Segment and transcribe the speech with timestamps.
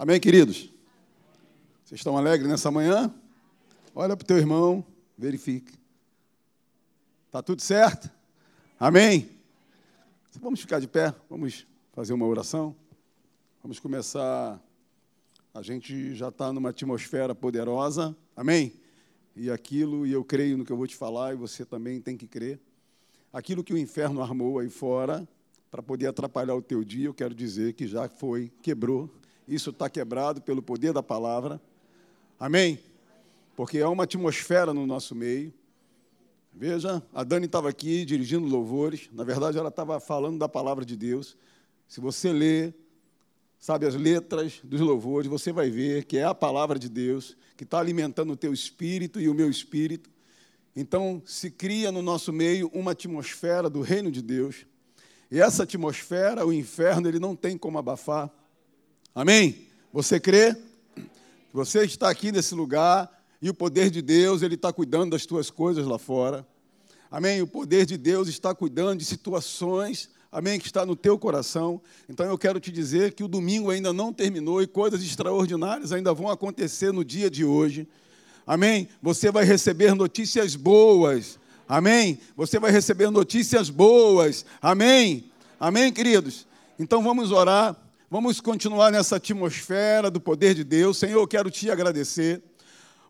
[0.00, 0.72] Amém, queridos?
[1.84, 3.12] Vocês estão alegres nessa manhã?
[3.92, 4.86] Olha para o teu irmão,
[5.18, 5.76] verifique.
[7.26, 8.08] Está tudo certo?
[8.78, 9.28] Amém?
[10.40, 12.76] Vamos ficar de pé, vamos fazer uma oração.
[13.60, 14.62] Vamos começar.
[15.52, 18.74] A gente já está numa atmosfera poderosa, amém?
[19.34, 22.16] E aquilo, e eu creio no que eu vou te falar, e você também tem
[22.16, 22.60] que crer.
[23.32, 25.28] Aquilo que o inferno armou aí fora,
[25.72, 29.10] para poder atrapalhar o teu dia, eu quero dizer que já foi, quebrou,
[29.48, 31.60] isso está quebrado pelo poder da palavra.
[32.38, 32.78] Amém?
[33.56, 35.52] Porque há uma atmosfera no nosso meio.
[36.52, 39.08] Veja, a Dani estava aqui dirigindo louvores.
[39.12, 41.36] Na verdade, ela estava falando da palavra de Deus.
[41.88, 42.74] Se você ler,
[43.58, 47.64] sabe, as letras dos louvores, você vai ver que é a palavra de Deus que
[47.64, 50.10] está alimentando o teu espírito e o meu espírito.
[50.76, 54.66] Então, se cria no nosso meio uma atmosfera do reino de Deus.
[55.30, 58.30] E essa atmosfera, o inferno, ele não tem como abafar.
[59.18, 59.66] Amém?
[59.92, 60.56] Você crê?
[61.52, 63.10] Você está aqui nesse lugar
[63.42, 66.46] e o poder de Deus, ele está cuidando das tuas coisas lá fora.
[67.10, 67.42] Amém?
[67.42, 71.80] O poder de Deus está cuidando de situações, amém, que está no teu coração.
[72.08, 76.14] Então eu quero te dizer que o domingo ainda não terminou e coisas extraordinárias ainda
[76.14, 77.88] vão acontecer no dia de hoje.
[78.46, 78.88] Amém?
[79.02, 81.40] Você vai receber notícias boas.
[81.68, 82.20] Amém?
[82.36, 84.46] Você vai receber notícias boas.
[84.62, 85.28] Amém?
[85.58, 86.46] Amém, queridos?
[86.78, 87.87] Então vamos orar.
[88.10, 90.96] Vamos continuar nessa atmosfera do poder de Deus.
[90.96, 92.42] Senhor, eu quero te agradecer.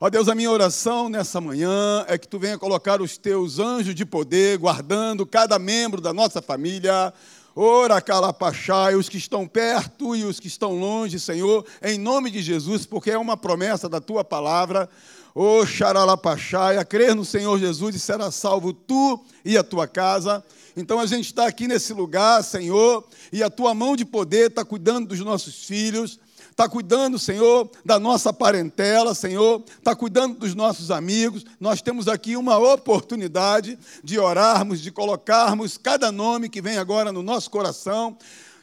[0.00, 3.94] Ó Deus, a minha oração nessa manhã é que tu venha colocar os teus anjos
[3.94, 7.14] de poder, guardando cada membro da nossa família.
[7.54, 12.42] Ora, calapachai, os que estão perto e os que estão longe, Senhor, em nome de
[12.42, 14.88] Jesus, porque é uma promessa da tua palavra.
[15.32, 20.42] Ô, xaralapachai, a crer no Senhor Jesus e será salvo tu e a tua casa.
[20.78, 24.64] Então a gente está aqui nesse lugar, Senhor, e a tua mão de poder está
[24.64, 30.92] cuidando dos nossos filhos, está cuidando, Senhor, da nossa parentela, Senhor, está cuidando dos nossos
[30.92, 31.44] amigos.
[31.58, 37.24] Nós temos aqui uma oportunidade de orarmos, de colocarmos cada nome que vem agora no
[37.24, 38.16] nosso coração,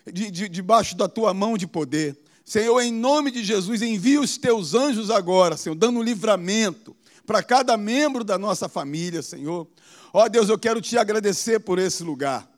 [0.06, 2.17] de, de, debaixo da tua mão de poder.
[2.45, 6.95] Senhor, em nome de Jesus, envia os teus anjos agora, Senhor, dando livramento
[7.25, 9.68] para cada membro da nossa família, Senhor.
[10.13, 12.50] Ó Deus, eu quero te agradecer por esse lugar.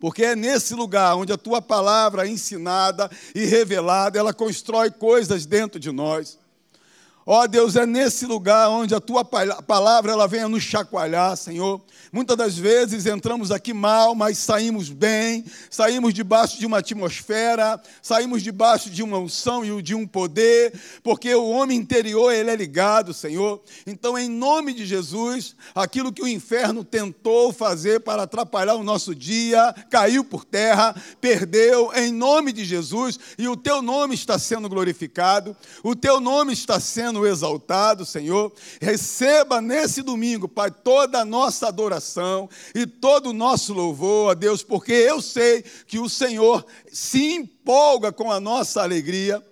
[0.00, 5.78] Porque é nesse lugar onde a tua palavra ensinada e revelada, ela constrói coisas dentro
[5.78, 6.38] de nós.
[7.26, 11.80] Ó oh, Deus, é nesse lugar onde a tua palavra ela venha nos chacoalhar, Senhor.
[12.10, 18.42] Muitas das vezes entramos aqui mal, mas saímos bem, saímos debaixo de uma atmosfera, saímos
[18.42, 20.72] debaixo de uma unção e de um poder,
[21.02, 23.62] porque o homem interior ele é ligado, Senhor.
[23.86, 29.14] Então, em nome de Jesus, aquilo que o inferno tentou fazer para atrapalhar o nosso
[29.14, 34.70] dia, caiu por terra, perdeu, em nome de Jesus, e o teu nome está sendo
[34.70, 35.54] glorificado,
[35.84, 38.52] o teu nome está sendo exaltado, Senhor.
[38.80, 44.34] Receba nesse domingo, Pai, toda a nossa adoração adoração e todo o nosso louvor a
[44.34, 49.42] Deus, porque eu sei que o Senhor se empolga com a nossa alegria,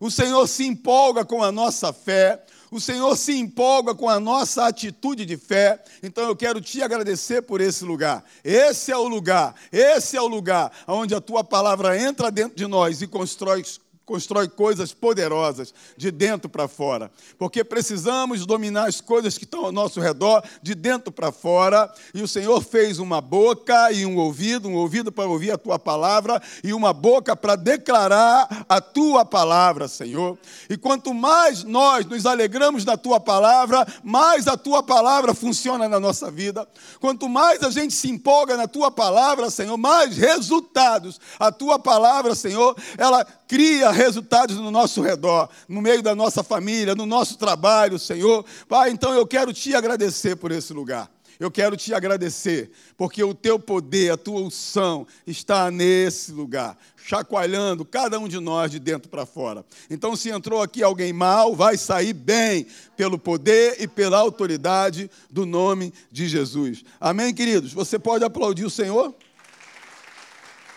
[0.00, 4.66] o Senhor se empolga com a nossa fé, o Senhor se empolga com a nossa
[4.66, 5.82] atitude de fé.
[6.02, 8.22] Então eu quero te agradecer por esse lugar.
[8.44, 12.66] Esse é o lugar, esse é o lugar onde a tua palavra entra dentro de
[12.66, 13.64] nós e constrói
[14.08, 17.10] constrói coisas poderosas de dentro para fora.
[17.38, 21.92] Porque precisamos dominar as coisas que estão ao nosso redor, de dentro para fora.
[22.14, 25.78] E o Senhor fez uma boca e um ouvido, um ouvido para ouvir a tua
[25.78, 30.38] palavra e uma boca para declarar a tua palavra, Senhor.
[30.70, 36.00] E quanto mais nós nos alegramos na tua palavra, mais a tua palavra funciona na
[36.00, 36.66] nossa vida.
[36.98, 42.34] Quanto mais a gente se empolga na tua palavra, Senhor, mais resultados a tua palavra,
[42.34, 47.98] Senhor, ela cria resultados no nosso redor, no meio da nossa família, no nosso trabalho,
[47.98, 48.44] Senhor.
[48.68, 51.10] Pai, então eu quero te agradecer por esse lugar.
[51.38, 57.84] Eu quero te agradecer, porque o teu poder, a tua unção está nesse lugar, chacoalhando
[57.84, 59.64] cada um de nós de dentro para fora.
[59.88, 62.66] Então, se entrou aqui alguém mal, vai sair bem,
[62.96, 66.82] pelo poder e pela autoridade do nome de Jesus.
[67.00, 67.72] Amém, queridos?
[67.72, 69.14] Você pode aplaudir o Senhor?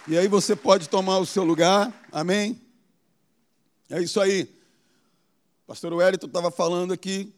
[0.07, 1.91] E aí você pode tomar o seu lugar.
[2.11, 2.70] Amém?
[3.91, 4.47] É isso aí.
[5.67, 7.33] Pastor Wellington estava falando aqui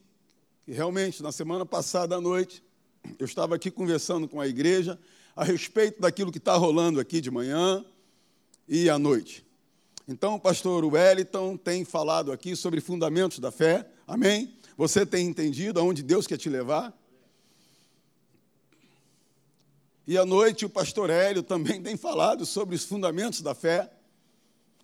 [0.63, 2.63] que realmente na semana passada à noite
[3.17, 4.99] eu estava aqui conversando com a igreja
[5.35, 7.83] a respeito daquilo que está rolando aqui de manhã
[8.67, 9.43] e à noite.
[10.07, 13.89] Então, o pastor Wellington tem falado aqui sobre fundamentos da fé.
[14.05, 14.53] Amém?
[14.77, 16.95] Você tem entendido aonde Deus quer te levar?
[20.05, 23.91] E à noite o pastor Hélio também tem falado sobre os fundamentos da fé.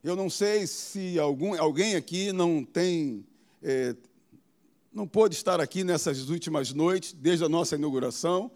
[0.01, 3.25] Eu não sei se algum, alguém aqui não tem,
[3.61, 3.93] é,
[4.93, 8.49] não pôde estar aqui nessas últimas noites, desde a nossa inauguração,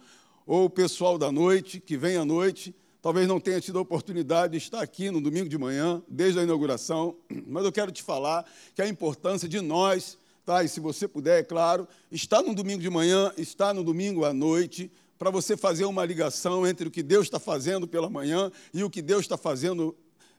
[0.47, 4.51] ou o pessoal da noite, que vem à noite, talvez não tenha tido a oportunidade
[4.51, 8.49] de estar aqui no domingo de manhã, desde a inauguração, mas eu quero te falar
[8.73, 10.63] que a importância de nós, tá?
[10.63, 14.31] e se você puder, é claro, estar no domingo de manhã, estar no domingo à
[14.31, 14.89] noite,
[15.19, 18.89] para você fazer uma ligação entre o que Deus está fazendo pela manhã e o
[18.89, 19.93] que Deus está fazendo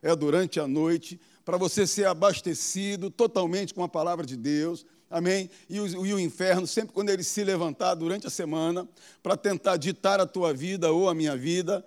[0.05, 5.49] é, durante a noite, para você ser abastecido totalmente com a palavra de Deus, amém?
[5.67, 8.87] E o, e o inferno, sempre quando ele se levantar durante a semana,
[9.23, 11.83] para tentar ditar a tua vida ou a minha vida,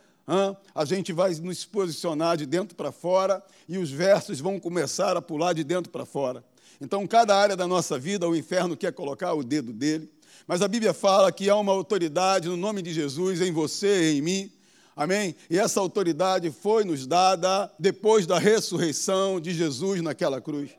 [0.74, 5.22] a gente vai nos posicionar de dentro para fora e os versos vão começar a
[5.22, 6.44] pular de dentro para fora.
[6.80, 10.10] Então, cada área da nossa vida, o inferno quer colocar o dedo dele,
[10.44, 14.18] mas a Bíblia fala que há uma autoridade no nome de Jesus em você e
[14.18, 14.52] em mim.
[14.98, 15.36] Amém?
[15.48, 20.72] E essa autoridade foi nos dada depois da ressurreição de Jesus naquela cruz.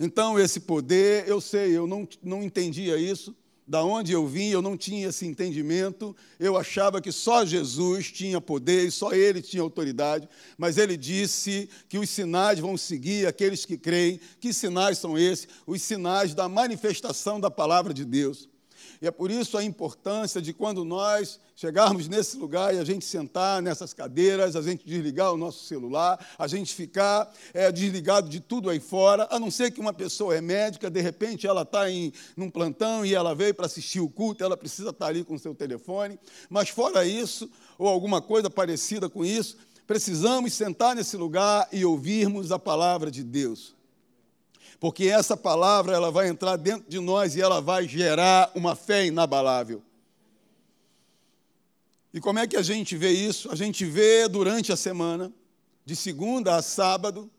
[0.00, 3.32] Então, esse poder, eu sei, eu não, não entendia isso.
[3.64, 6.14] Da onde eu vim, eu não tinha esse entendimento.
[6.40, 10.28] Eu achava que só Jesus tinha poder e só ele tinha autoridade.
[10.58, 14.18] Mas ele disse que os sinais vão seguir aqueles que creem.
[14.40, 15.46] Que sinais são esses?
[15.64, 18.48] Os sinais da manifestação da palavra de Deus.
[19.00, 23.04] E é por isso a importância de quando nós chegarmos nesse lugar e a gente
[23.04, 28.40] sentar nessas cadeiras, a gente desligar o nosso celular, a gente ficar é, desligado de
[28.40, 31.90] tudo aí fora, a não ser que uma pessoa é médica, de repente ela está
[31.90, 35.24] em num plantão e ela veio para assistir o culto, ela precisa estar tá ali
[35.24, 36.18] com o seu telefone.
[36.50, 39.56] Mas fora isso, ou alguma coisa parecida com isso,
[39.86, 43.75] precisamos sentar nesse lugar e ouvirmos a palavra de Deus
[44.78, 49.06] porque essa palavra ela vai entrar dentro de nós e ela vai gerar uma fé
[49.06, 49.82] inabalável.
[52.12, 53.50] E como é que a gente vê isso?
[53.50, 55.32] A gente vê durante a semana,
[55.84, 57.30] de segunda a sábado.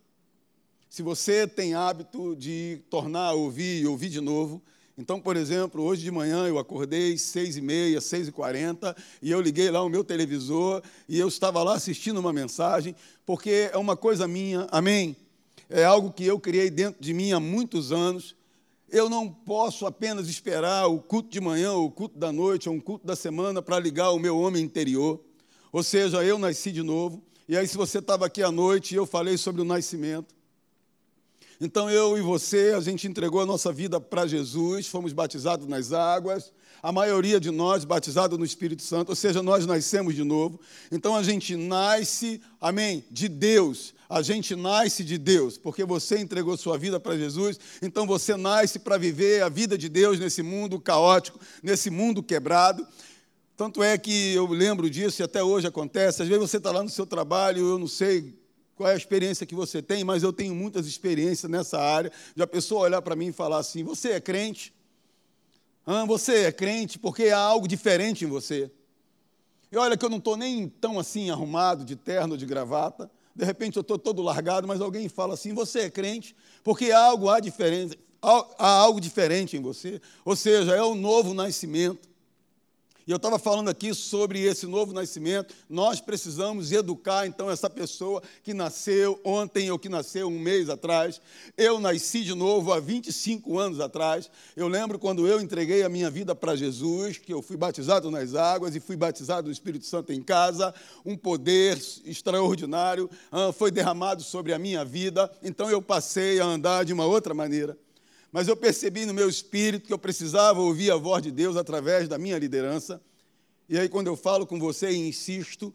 [0.90, 4.62] Se você tem hábito de tornar a ouvir e ouvir de novo,
[4.98, 9.30] então, por exemplo, hoje de manhã eu acordei seis e meia, seis e quarenta, e
[9.30, 13.78] eu liguei lá o meu televisor e eu estava lá assistindo uma mensagem, porque é
[13.78, 15.16] uma coisa minha, amém?
[15.70, 18.36] É algo que eu criei dentro de mim há muitos anos.
[18.90, 22.80] Eu não posso apenas esperar o culto de manhã, o culto da noite, ou um
[22.80, 25.20] culto da semana para ligar o meu homem interior.
[25.72, 27.22] Ou seja, eu nasci de novo.
[27.50, 30.34] E aí, se você estava aqui à noite, eu falei sobre o nascimento.
[31.60, 35.92] Então, eu e você, a gente entregou a nossa vida para Jesus, fomos batizados nas
[35.92, 36.54] águas,
[36.84, 40.60] a maioria de nós batizado no Espírito Santo, ou seja, nós nascemos de novo.
[40.92, 43.94] Então, a gente nasce, amém, de Deus.
[44.10, 48.80] A gente nasce de Deus, porque você entregou sua vida para Jesus, então você nasce
[48.80, 52.88] para viver a vida de Deus nesse mundo caótico, nesse mundo quebrado.
[53.58, 56.22] Tanto é que eu lembro disso e até hoje acontece.
[56.22, 58.34] Às vezes você está lá no seu trabalho, eu não sei
[58.76, 62.12] qual é a experiência que você tem, mas eu tenho muitas experiências nessa área.
[62.34, 64.74] De a pessoa olhar para mim e falar assim: Você é crente?
[65.86, 68.72] Ah, você é crente porque há algo diferente em você.
[69.70, 73.46] E olha que eu não estou nem tão assim arrumado, de terno, de gravata de
[73.46, 77.40] repente eu estou todo largado, mas alguém fala assim: você é crente, porque algo, há,
[77.40, 82.10] diferente, há algo diferente em você, ou seja, é o novo nascimento.
[83.08, 85.56] E eu estava falando aqui sobre esse novo nascimento.
[85.70, 91.22] Nós precisamos educar, então, essa pessoa que nasceu ontem ou que nasceu um mês atrás.
[91.58, 94.30] Eu nasci de novo há 25 anos atrás.
[94.58, 98.36] Eu lembro quando eu entreguei a minha vida para Jesus, que eu fui batizado nas
[98.36, 100.76] águas e fui batizado no Espírito Santo em casa.
[101.06, 105.32] Um poder extraordinário ah, foi derramado sobre a minha vida.
[105.42, 107.78] Então, eu passei a andar de uma outra maneira
[108.32, 112.08] mas eu percebi no meu espírito que eu precisava ouvir a voz de Deus através
[112.08, 113.02] da minha liderança.
[113.70, 115.74] E aí, quando eu falo com você e insisto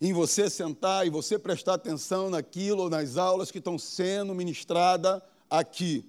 [0.00, 5.20] em você sentar e você prestar atenção naquilo ou nas aulas que estão sendo ministradas
[5.48, 6.04] aqui.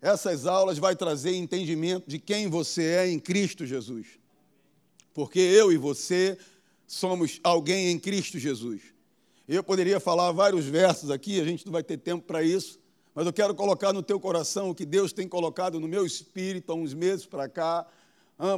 [0.00, 4.06] Essas aulas vai trazer entendimento de quem você é em Cristo Jesus.
[5.14, 6.36] Porque eu e você
[6.86, 8.82] somos alguém em Cristo Jesus.
[9.48, 12.78] Eu poderia falar vários versos aqui, a gente não vai ter tempo para isso,
[13.18, 16.70] mas eu quero colocar no teu coração o que Deus tem colocado no meu espírito
[16.70, 17.84] há uns meses para cá,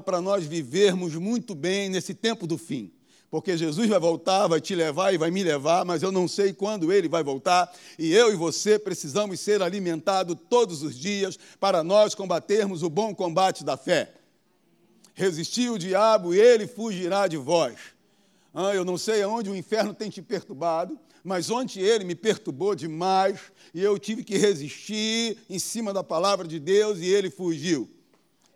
[0.04, 2.92] para nós vivermos muito bem nesse tempo do fim.
[3.30, 6.52] Porque Jesus vai voltar, vai te levar e vai me levar, mas eu não sei
[6.52, 7.72] quando ele vai voltar.
[7.98, 13.14] E eu e você precisamos ser alimentados todos os dias para nós combatermos o bom
[13.14, 14.12] combate da fé.
[15.14, 17.78] Resistir o diabo e ele fugirá de vós.
[18.74, 23.38] Eu não sei aonde o inferno tem te perturbado, mas ontem ele me perturbou demais
[23.74, 27.88] e eu tive que resistir em cima da palavra de Deus e ele fugiu.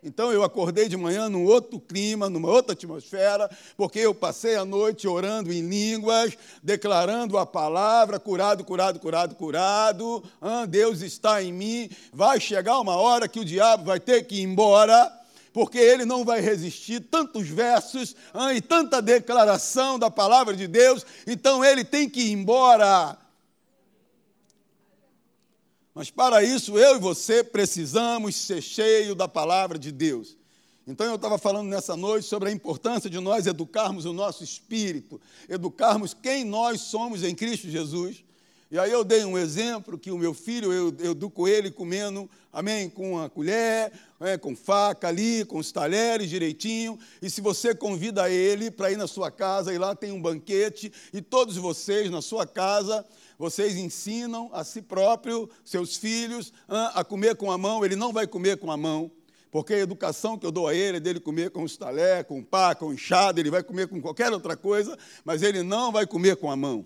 [0.05, 4.63] Então eu acordei de manhã num outro clima, numa outra atmosfera, porque eu passei a
[4.63, 10.23] noite orando em línguas, declarando a palavra, curado, curado, curado, curado.
[10.39, 11.89] Ah, Deus está em mim.
[12.13, 15.11] Vai chegar uma hora que o diabo vai ter que ir embora,
[15.55, 21.05] porque ele não vai resistir tantos versos ah, e tanta declaração da palavra de Deus,
[21.25, 23.17] então ele tem que ir embora.
[25.93, 30.35] Mas para isso, eu e você precisamos ser cheios da palavra de Deus.
[30.85, 35.21] Então, eu estava falando nessa noite sobre a importância de nós educarmos o nosso espírito,
[35.47, 38.24] educarmos quem nós somos em Cristo Jesus.
[38.75, 42.29] E aí eu dei um exemplo que o meu filho, eu, eu educo ele comendo,
[42.51, 43.89] amém, com a colher,
[44.19, 46.99] é, com faca ali, com os talheres direitinho.
[47.21, 50.91] E se você convida ele para ir na sua casa, e lá tem um banquete,
[51.13, 53.05] e todos vocês na sua casa
[53.39, 58.27] vocês ensinam a si próprio, seus filhos, a comer com a mão, ele não vai
[58.27, 59.09] comer com a mão,
[59.51, 62.43] porque a educação que eu dou a ele é dele comer com os talher, com
[62.43, 66.35] pá, com enxada, ele vai comer com qualquer outra coisa, mas ele não vai comer
[66.35, 66.85] com a mão.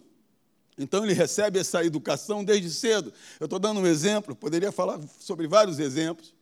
[0.79, 3.13] Então ele recebe essa educação desde cedo.
[3.39, 6.33] Eu estou dando um exemplo, poderia falar sobre vários exemplos.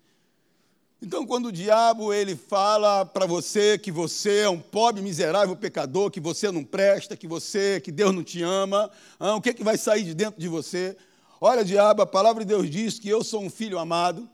[0.99, 6.09] Então, quando o diabo ele fala para você que você é um pobre, miserável pecador,
[6.09, 8.89] que você não presta, que você, que Deus não te ama,
[9.19, 10.97] ah, o que, é que vai sair de dentro de você?
[11.39, 14.27] Olha, diabo, a palavra de Deus diz que eu sou um filho amado,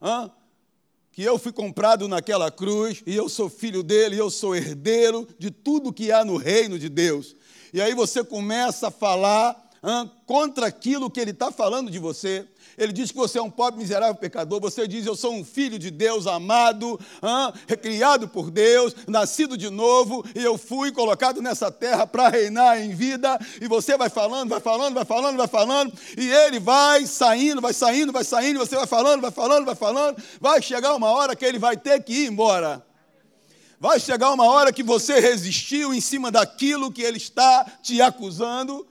[0.00, 0.30] ah,
[1.12, 5.28] que eu fui comprado naquela cruz e eu sou filho dele, e eu sou herdeiro
[5.38, 7.36] de tudo que há no reino de Deus.
[7.72, 12.46] E aí você começa a falar ah, contra aquilo que ele está falando de você.
[12.76, 14.60] Ele diz que você é um pobre, miserável pecador.
[14.60, 19.70] Você diz: Eu sou um filho de Deus, amado, hein, recriado por Deus, nascido de
[19.70, 23.38] novo, e eu fui colocado nessa terra para reinar em vida.
[23.60, 27.72] E você vai falando, vai falando, vai falando, vai falando, e ele vai saindo, vai
[27.72, 30.22] saindo, vai saindo, você vai falando, vai falando, vai falando.
[30.40, 32.84] Vai chegar uma hora que ele vai ter que ir embora.
[33.78, 38.86] Vai chegar uma hora que você resistiu em cima daquilo que ele está te acusando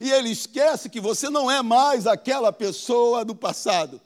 [0.00, 4.00] e ele esquece que você não é mais aquela pessoa do passado.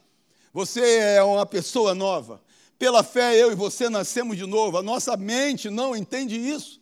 [0.52, 2.40] Você é uma pessoa nova.
[2.78, 4.78] Pela fé, eu e você nascemos de novo.
[4.78, 6.80] A nossa mente não entende isso.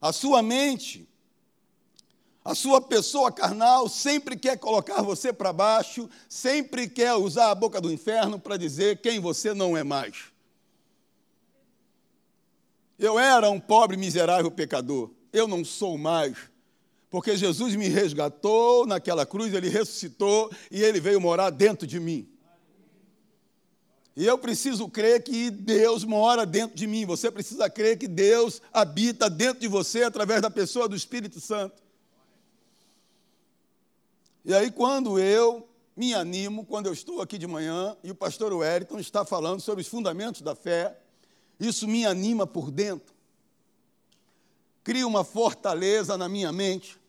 [0.00, 1.08] A sua mente,
[2.44, 7.80] a sua pessoa carnal sempre quer colocar você para baixo, sempre quer usar a boca
[7.80, 10.31] do inferno para dizer quem você não é mais.
[13.02, 15.10] Eu era um pobre, miserável pecador.
[15.32, 16.36] Eu não sou mais
[17.12, 22.26] porque Jesus me resgatou naquela cruz, ele ressuscitou e ele veio morar dentro de mim.
[24.16, 27.04] E eu preciso crer que Deus mora dentro de mim.
[27.04, 31.82] Você precisa crer que Deus habita dentro de você através da pessoa do Espírito Santo.
[34.42, 38.54] E aí, quando eu me animo, quando eu estou aqui de manhã e o pastor
[38.54, 40.98] Wellington está falando sobre os fundamentos da fé,
[41.66, 43.14] isso me anima por dentro.
[44.84, 47.00] Cria uma fortaleza na minha mente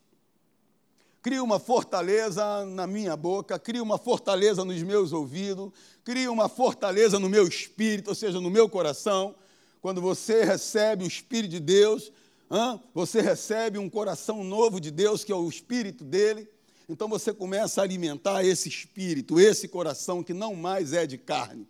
[1.24, 5.72] cria uma fortaleza na minha boca, cria uma fortaleza nos meus ouvidos,
[6.04, 9.34] cria uma fortaleza no meu espírito, ou seja, no meu coração.
[9.82, 12.12] Quando você recebe o Espírito de Deus,
[12.94, 16.46] você recebe um coração novo de Deus, que é o Espírito dele.
[16.90, 21.66] Então você começa a alimentar esse espírito, esse coração que não mais é de carne.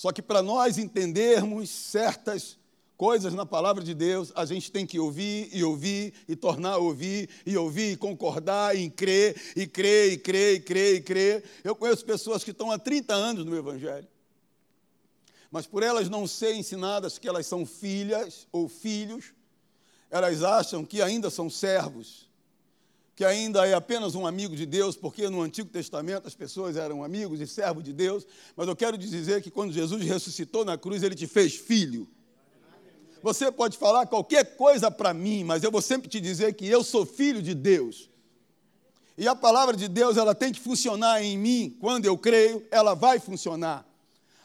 [0.00, 2.56] Só que para nós entendermos certas
[2.96, 6.78] coisas na palavra de Deus, a gente tem que ouvir e ouvir e tornar a
[6.78, 11.44] ouvir e ouvir e concordar e crer e crer e crer e crer e crer.
[11.62, 14.08] Eu conheço pessoas que estão há 30 anos no Evangelho,
[15.50, 19.34] mas por elas não serem ensinadas que elas são filhas ou filhos,
[20.10, 22.29] elas acham que ainda são servos,
[23.20, 27.04] que ainda é apenas um amigo de Deus, porque no Antigo Testamento as pessoas eram
[27.04, 31.02] amigos e servos de Deus, mas eu quero dizer que quando Jesus ressuscitou na cruz,
[31.02, 32.08] ele te fez filho.
[33.22, 36.82] Você pode falar qualquer coisa para mim, mas eu vou sempre te dizer que eu
[36.82, 38.08] sou filho de Deus.
[39.18, 41.76] E a palavra de Deus, ela tem que funcionar em mim.
[41.78, 43.86] Quando eu creio, ela vai funcionar.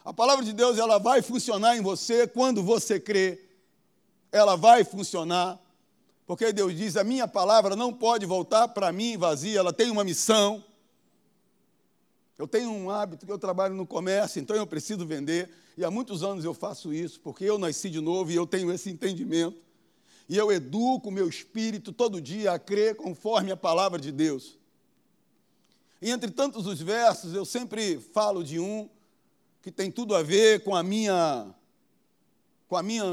[0.04, 3.42] A palavra de Deus, ela vai funcionar em você quando você crê.
[4.30, 5.58] Ela vai funcionar.
[6.26, 10.04] Porque Deus diz: a minha palavra não pode voltar para mim vazia, ela tem uma
[10.04, 10.64] missão.
[12.36, 15.48] Eu tenho um hábito que eu trabalho no comércio, então eu preciso vender.
[15.76, 18.70] E há muitos anos eu faço isso, porque eu nasci de novo e eu tenho
[18.72, 19.56] esse entendimento.
[20.28, 24.58] E eu educo o meu espírito todo dia a crer conforme a palavra de Deus.
[26.02, 28.88] E entre tantos os versos, eu sempre falo de um
[29.62, 31.54] que tem tudo a ver com a minha
[32.68, 33.04] com a minha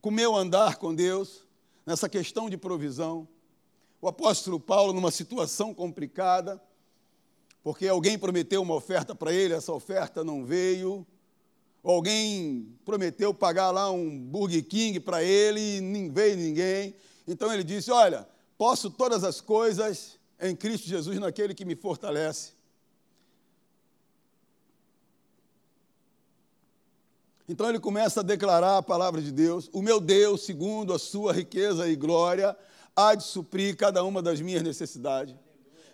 [0.00, 1.46] com o meu andar com Deus,
[1.90, 3.26] nessa questão de provisão.
[4.00, 6.62] O apóstolo Paulo numa situação complicada,
[7.64, 11.04] porque alguém prometeu uma oferta para ele, essa oferta não veio.
[11.82, 16.94] Alguém prometeu pagar lá um Burger King para ele e nem veio ninguém.
[17.26, 22.52] Então ele disse: Olha, posso todas as coisas em Cristo Jesus, naquele que me fortalece.
[27.50, 31.32] Então ele começa a declarar a palavra de Deus: O meu Deus, segundo a sua
[31.32, 32.56] riqueza e glória,
[32.94, 35.34] há de suprir cada uma das minhas necessidades.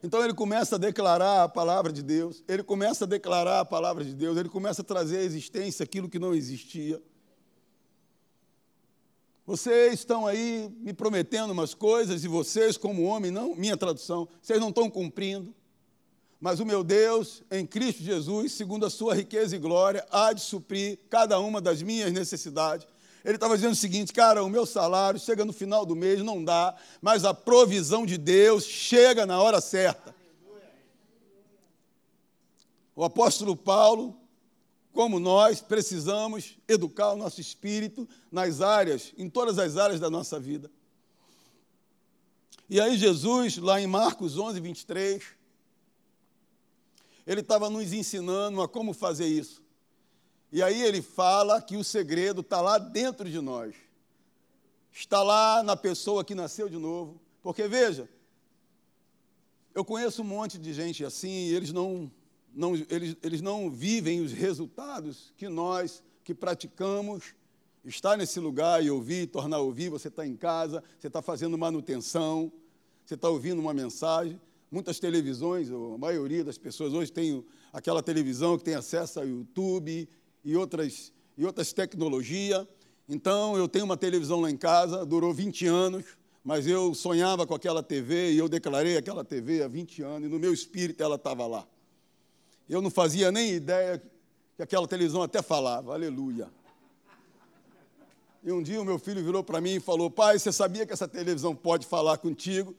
[0.03, 4.05] Então ele começa a declarar a palavra de Deus, ele começa a declarar a palavra
[4.05, 7.03] de Deus, ele começa a trazer à existência aquilo que não existia.
[9.47, 14.61] Vocês estão aí me prometendo umas coisas e vocês, como homem, não, minha tradução, vocês
[14.61, 15.55] não estão cumprindo.
[16.47, 20.41] Mas o meu Deus, em Cristo Jesus, segundo a sua riqueza e glória, há de
[20.41, 22.87] suprir cada uma das minhas necessidades.
[23.25, 26.45] Ele estava dizendo o seguinte, cara, o meu salário chega no final do mês, não
[26.45, 26.73] dá,
[27.03, 30.15] mas a provisão de Deus chega na hora certa.
[32.95, 34.17] O apóstolo Paulo
[34.93, 40.39] como nós precisamos educar o nosso espírito nas áreas, em todas as áreas da nossa
[40.39, 40.71] vida.
[42.71, 45.36] E aí, Jesus, lá em Marcos 11, 23,
[47.27, 49.63] ele estava nos ensinando a como fazer isso.
[50.53, 53.75] E aí ele fala que o segredo está lá dentro de nós.
[54.93, 57.21] Está lá na pessoa que nasceu de novo.
[57.43, 58.09] Porque, veja,
[59.75, 62.11] eu conheço um monte de gente assim, e eles não
[62.57, 67.35] não, eles, eles não vivem os resultados que nós, que praticamos,
[67.85, 72.51] estar nesse lugar e ouvir, tornar ouvir, você está em casa, você está fazendo manutenção,
[73.05, 74.41] você está ouvindo uma mensagem.
[74.71, 80.09] Muitas televisões, a maioria das pessoas hoje tem aquela televisão que tem acesso ao YouTube
[80.45, 82.67] e outras, e outras tecnologias.
[83.09, 86.05] Então, eu tenho uma televisão lá em casa, durou 20 anos,
[86.43, 90.33] mas eu sonhava com aquela TV e eu declarei aquela TV há 20 anos, e
[90.33, 91.67] no meu espírito ela estava lá.
[92.69, 94.03] Eu não fazia nem ideia
[94.57, 96.51] que aquela televisão até falava, aleluia.
[98.43, 100.93] E um dia o meu filho virou para mim e falou: Pai, você sabia que
[100.93, 102.77] essa televisão pode falar contigo?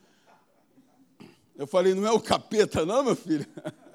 [1.58, 3.46] Eu falei: Não é o capeta, não, meu filho?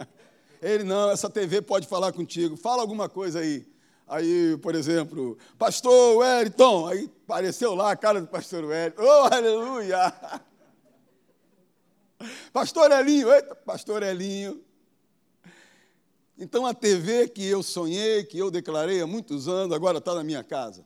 [0.60, 2.56] Ele: Não, essa TV pode falar contigo.
[2.56, 3.66] Fala alguma coisa aí.
[4.08, 6.88] Aí, por exemplo, Pastor Wellington.
[6.88, 9.02] Aí apareceu lá a cara do Pastor Wellington.
[9.02, 10.12] Oh, aleluia!
[12.52, 14.60] Pastor Elinho, eita, Pastor Elinho.
[16.38, 20.24] Então a TV que eu sonhei, que eu declarei há muitos anos, agora está na
[20.24, 20.84] minha casa.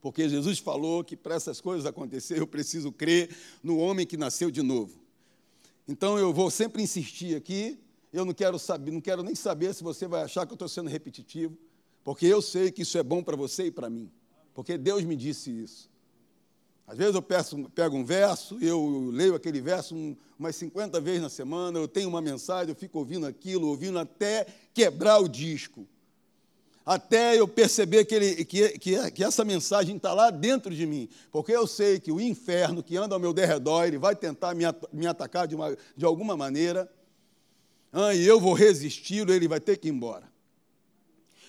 [0.00, 4.50] Porque Jesus falou que para essas coisas acontecer eu preciso crer no homem que nasceu
[4.50, 5.05] de novo.
[5.88, 7.78] Então eu vou sempre insistir aqui.
[8.12, 10.68] Eu não quero saber, não quero nem saber se você vai achar que eu estou
[10.68, 11.56] sendo repetitivo,
[12.02, 14.10] porque eu sei que isso é bom para você e para mim.
[14.54, 15.90] Porque Deus me disse isso.
[16.86, 21.20] Às vezes eu peço, pego um verso, eu leio aquele verso um, umas 50 vezes
[21.20, 25.86] na semana, eu tenho uma mensagem, eu fico ouvindo aquilo, ouvindo até quebrar o disco.
[26.86, 31.08] Até eu perceber que, ele, que, que, que essa mensagem está lá dentro de mim.
[31.32, 34.62] Porque eu sei que o inferno que anda ao meu derredor, ele vai tentar me,
[34.92, 36.88] me atacar de, uma, de alguma maneira,
[37.92, 40.30] ah, e eu vou resisti-lo, ele vai ter que ir embora.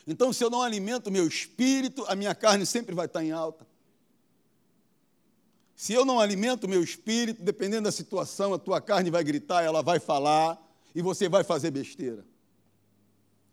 [0.07, 3.31] Então, se eu não alimento o meu espírito, a minha carne sempre vai estar em
[3.31, 3.67] alta.
[5.75, 9.61] Se eu não alimento o meu espírito, dependendo da situação, a tua carne vai gritar,
[9.61, 10.57] ela vai falar
[10.95, 12.25] e você vai fazer besteira.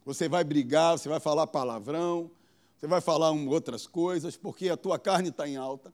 [0.04, 2.30] Você vai brigar, você vai falar palavrão,
[2.76, 5.92] você vai falar outras coisas, porque a tua carne está em alta.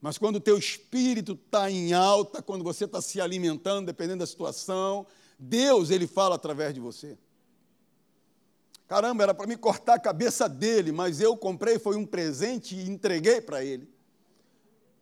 [0.00, 4.26] Mas quando o teu espírito está em alta, quando você está se alimentando, dependendo da
[4.26, 5.06] situação,
[5.38, 7.18] Deus, Ele fala através de você.
[8.86, 12.88] Caramba, era para me cortar a cabeça dele, mas eu comprei, foi um presente e
[12.88, 13.86] entreguei para ele.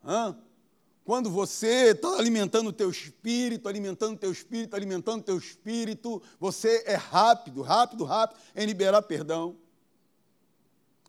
[0.03, 0.37] Hã?
[1.07, 6.21] Quando você está alimentando o teu espírito, alimentando o teu espírito, alimentando o teu espírito,
[6.37, 9.55] você é rápido, rápido, rápido em liberar perdão.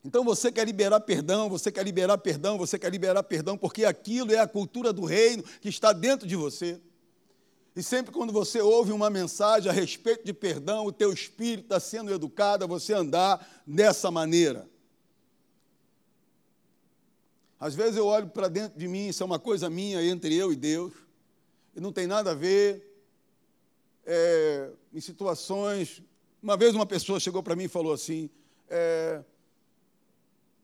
[0.05, 4.33] Então você quer liberar perdão, você quer liberar perdão, você quer liberar perdão, porque aquilo
[4.33, 6.81] é a cultura do reino que está dentro de você.
[7.75, 11.81] E sempre quando você ouve uma mensagem a respeito de perdão, o teu espírito está
[11.81, 14.65] sendo educado a você andar dessa maneira.
[17.61, 20.53] Às vezes eu olho para dentro de mim, isso é uma coisa minha entre eu
[20.53, 20.93] e Deus,
[21.75, 22.89] e não tem nada a ver
[24.07, 26.03] é, em situações.
[26.43, 28.31] Uma vez uma pessoa chegou para mim e falou assim:
[28.71, 29.23] é,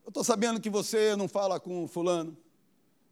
[0.05, 2.35] Eu estou sabendo que você não fala com Fulano.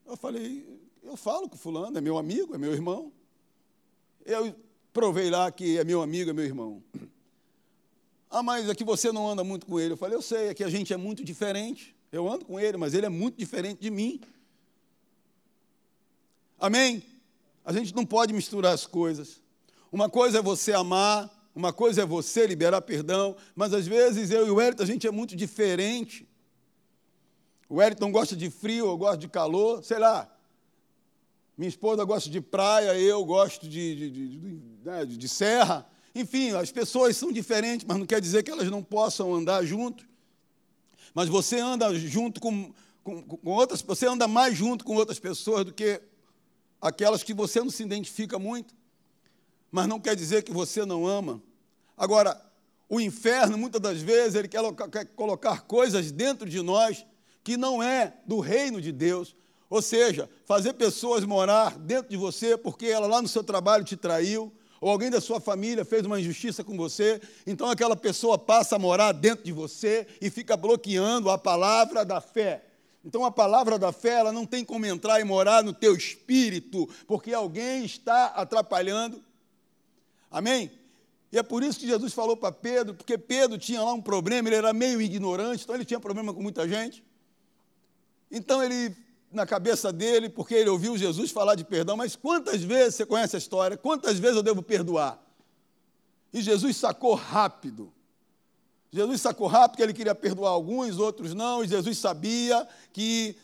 [0.06, 0.65] Eu falei:
[1.04, 3.12] Eu falo com Fulano, é meu amigo, é meu irmão.
[4.26, 4.56] Eu
[4.93, 6.82] provei lá que é meu amigo, é meu irmão.
[8.30, 9.93] Ah, mas é que você não anda muito com ele.
[9.93, 11.92] Eu falei: Eu sei, é que a gente é muito diferente.
[12.13, 14.21] Eu ando com ele, mas ele é muito diferente de mim.
[16.60, 17.02] Amém?
[17.65, 19.41] A gente não pode misturar as coisas.
[19.91, 24.45] Uma coisa é você amar, uma coisa é você liberar perdão, mas às vezes eu
[24.45, 26.30] e o Wellington, a gente é muito diferente.
[27.67, 30.32] O Wellington gosta de frio, eu gosto de calor, sei lá.
[31.58, 35.84] Minha esposa gosta de praia, eu gosto de, de, de, de, né, de serra.
[36.13, 40.12] Enfim, as pessoas são diferentes, mas não quer dizer que elas não possam andar juntos.
[41.13, 42.73] Mas você anda junto com,
[43.04, 46.02] com, com outras, você anda mais junto com outras pessoas do que
[46.82, 48.73] aquelas que você não se identifica muito
[49.73, 51.41] mas não quer dizer que você não ama.
[51.97, 52.39] Agora,
[52.88, 54.62] o inferno, muitas das vezes, ele quer
[55.15, 57.04] colocar coisas dentro de nós
[57.43, 59.36] que não é do reino de Deus.
[59.67, 63.97] Ou seja, fazer pessoas morar dentro de você porque ela lá no seu trabalho te
[63.97, 68.76] traiu, ou alguém da sua família fez uma injustiça com você, então aquela pessoa passa
[68.76, 72.65] a morar dentro de você e fica bloqueando a palavra da fé.
[73.06, 76.89] Então a palavra da fé, ela não tem como entrar e morar no teu espírito,
[77.08, 79.24] porque alguém está atrapalhando
[80.34, 80.72] Amém?
[81.32, 84.50] E é por isso que Jesus falou para Pedro, porque Pedro tinha lá um problema,
[84.50, 87.04] ele era meio ignorante, então ele tinha problema com muita gente.
[88.32, 88.96] Então ele,
[89.34, 93.36] na cabeça dele, porque ele ouviu Jesus falar de perdão, mas quantas vezes você conhece
[93.36, 93.76] a história?
[93.78, 95.22] Quantas vezes eu devo perdoar?
[96.32, 97.91] E Jesus sacou rápido.
[98.91, 103.36] Jesus sacou rápido porque ele queria perdoar alguns, outros não, e Jesus sabia que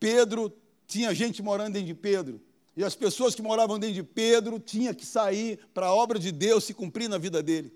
[0.00, 0.52] Pedro
[0.86, 2.40] tinha gente morando dentro de Pedro.
[2.76, 6.30] E as pessoas que moravam dentro de Pedro tinham que sair para a obra de
[6.30, 7.72] Deus se cumprir na vida dele.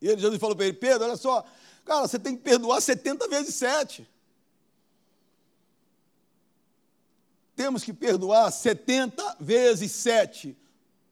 [0.00, 1.44] E ele, Jesus falou para ele: Pedro, olha só,
[1.84, 4.08] cara, você tem que perdoar 70 vezes 7.
[7.54, 10.56] Temos que perdoar 70 vezes 7.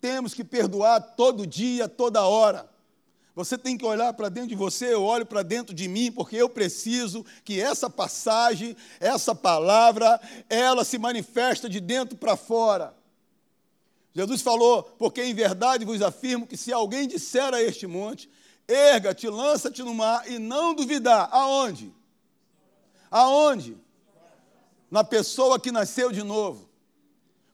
[0.01, 2.69] Temos que perdoar todo dia, toda hora.
[3.35, 6.37] Você tem que olhar para dentro de você, eu olho para dentro de mim, porque
[6.37, 12.95] eu preciso que essa passagem, essa palavra, ela se manifesta de dentro para fora.
[14.13, 18.29] Jesus falou: Porque em verdade vos afirmo que se alguém disser a este monte,
[18.67, 21.93] erga-te, lança-te no mar, e não duvidar, aonde?
[23.11, 23.77] Aonde?
[24.91, 26.69] Na pessoa que nasceu de novo.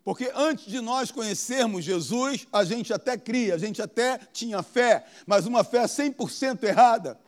[0.07, 5.05] Porque antes de nós conhecermos Jesus, a gente até cria, a gente até tinha fé,
[5.27, 7.19] mas uma fé 100% errada.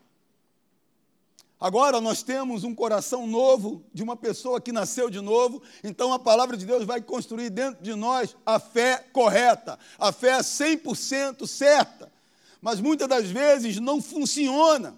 [1.60, 6.18] Agora nós temos um coração novo de uma pessoa que nasceu de novo, então a
[6.20, 12.12] palavra de Deus vai construir dentro de nós a fé correta, a fé 100% certa.
[12.60, 14.94] Mas muitas das vezes não funciona,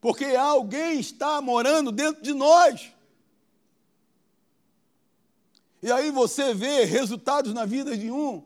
[0.00, 2.92] porque alguém está morando dentro de nós.
[5.82, 8.42] E aí você vê resultados na vida de um,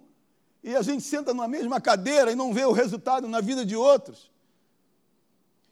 [0.63, 3.77] e a gente senta numa mesma cadeira e não vê o resultado na vida de
[3.77, 4.33] outros.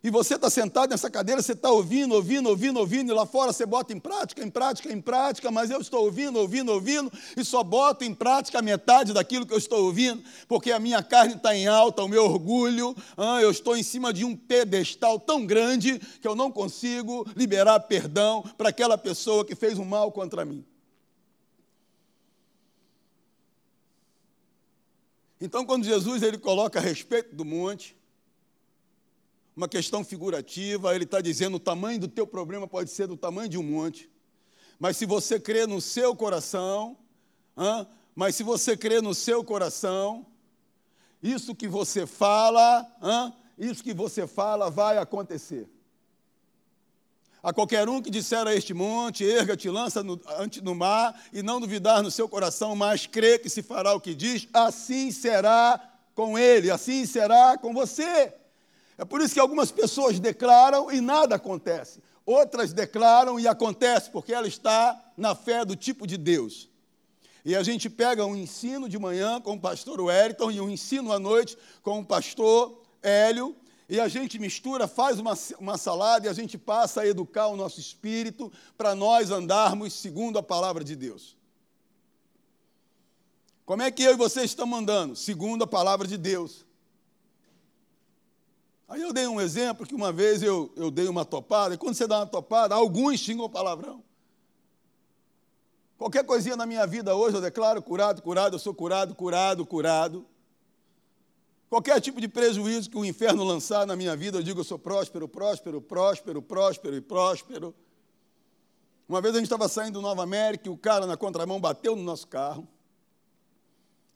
[0.05, 3.53] E você está sentado nessa cadeira, você está ouvindo, ouvindo, ouvindo, ouvindo, e lá fora
[3.53, 7.45] você bota em prática, em prática, em prática, mas eu estou ouvindo, ouvindo, ouvindo, e
[7.45, 11.55] só boto em prática metade daquilo que eu estou ouvindo, porque a minha carne está
[11.55, 16.01] em alta, o meu orgulho, ah, eu estou em cima de um pedestal tão grande
[16.21, 20.65] que eu não consigo liberar perdão para aquela pessoa que fez um mal contra mim.
[25.45, 27.97] Então, quando Jesus ele coloca a respeito do monte,
[29.57, 33.49] uma questão figurativa, ele está dizendo o tamanho do teu problema pode ser do tamanho
[33.49, 34.09] de um monte.
[34.79, 36.97] Mas se você crê no seu coração,
[38.15, 40.25] mas se você crê no seu coração,
[41.21, 45.69] isso que você fala, isso que você fala vai acontecer.
[47.43, 50.21] A qualquer um que disser a este monte, erga-te, lança no,
[50.63, 54.15] no mar, e não duvidar no seu coração, mas crê que se fará o que
[54.15, 55.81] diz, assim será
[56.15, 58.33] com ele, assim será com você.
[58.97, 62.01] É por isso que algumas pessoas declaram e nada acontece.
[62.25, 66.69] Outras declaram e acontece, porque ela está na fé do tipo de Deus.
[67.45, 71.13] E a gente pega um ensino de manhã com o pastor Wellington e um ensino
[71.13, 73.57] à noite com o pastor Hélio,
[73.93, 77.57] e a gente mistura, faz uma, uma salada e a gente passa a educar o
[77.57, 81.37] nosso espírito para nós andarmos segundo a palavra de Deus.
[83.67, 85.15] Como é que eu e você estamos andando?
[85.15, 86.65] Segundo a palavra de Deus.
[88.89, 91.95] Aí eu dei um exemplo que uma vez eu, eu dei uma topada, e quando
[91.95, 94.03] você dá uma topada, alguns xingam palavrão.
[95.99, 100.27] Qualquer coisinha na minha vida hoje eu declaro curado, curado, eu sou curado, curado, curado.
[101.73, 104.79] Qualquer tipo de prejuízo que o inferno lançar na minha vida, eu digo eu sou
[104.79, 107.75] próspero, próspero, próspero, próspero e próspero.
[109.09, 111.97] Uma vez a gente estava saindo do Nova América e o cara na contramão bateu
[111.97, 112.69] no nosso carro.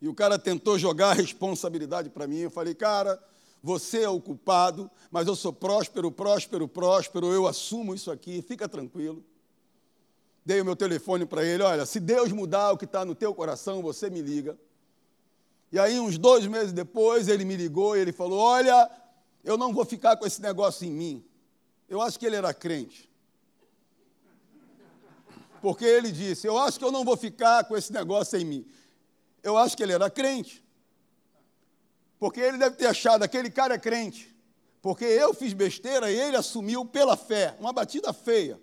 [0.02, 2.40] E o cara tentou jogar a responsabilidade para mim.
[2.40, 3.18] Eu falei, cara,
[3.62, 8.68] você é o culpado, mas eu sou próspero, próspero, próspero, eu assumo isso aqui, fica
[8.68, 9.24] tranquilo.
[10.44, 13.34] Dei o meu telefone para ele, olha, se Deus mudar o que está no teu
[13.34, 14.58] coração, você me liga.
[15.76, 18.90] E aí, uns dois meses depois, ele me ligou e ele falou: Olha,
[19.44, 21.22] eu não vou ficar com esse negócio em mim.
[21.86, 23.12] Eu acho que ele era crente.
[25.60, 28.66] Porque ele disse: Eu acho que eu não vou ficar com esse negócio em mim.
[29.42, 30.64] Eu acho que ele era crente.
[32.18, 34.34] Porque ele deve ter achado: aquele cara é crente.
[34.80, 37.54] Porque eu fiz besteira e ele assumiu pela fé.
[37.60, 38.58] Uma batida feia.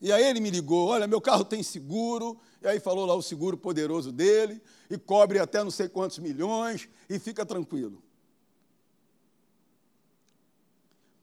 [0.00, 2.38] E aí ele me ligou: Olha, meu carro tem seguro.
[2.62, 4.62] E aí falou lá o seguro poderoso dele.
[4.90, 6.88] E cobre até não sei quantos milhões.
[7.08, 8.02] E fica tranquilo.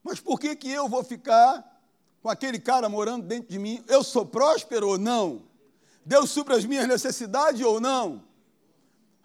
[0.04, 1.82] Mas por que, que eu vou ficar
[2.22, 3.84] com aquele cara morando dentro de mim?
[3.88, 5.44] Eu sou próspero ou não?
[6.06, 8.24] Deus supre as minhas necessidades ou não?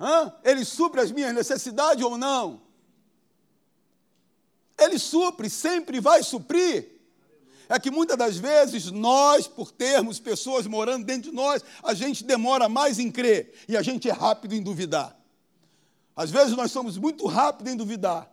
[0.01, 0.33] Hã?
[0.43, 2.63] Ele supre as minhas necessidades ou não?
[4.79, 7.00] Ele supre, sempre vai suprir.
[7.71, 12.25] É que muitas das vezes nós, por termos pessoas morando dentro de nós, a gente
[12.25, 15.17] demora mais em crer e a gente é rápido em duvidar.
[16.17, 18.29] Às vezes nós somos muito rápidos em duvidar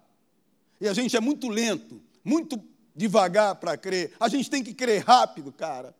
[0.81, 2.59] e a gente é muito lento, muito
[2.95, 4.11] devagar para crer.
[4.19, 5.95] A gente tem que crer rápido, cara.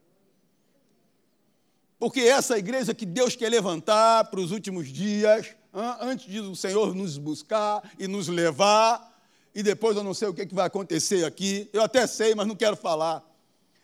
[2.00, 5.56] Porque essa igreja que Deus quer levantar para os últimos dias,
[6.02, 9.16] antes de o Senhor nos buscar e nos levar,
[9.54, 11.70] e depois eu não sei o que vai acontecer aqui.
[11.72, 13.27] Eu até sei, mas não quero falar.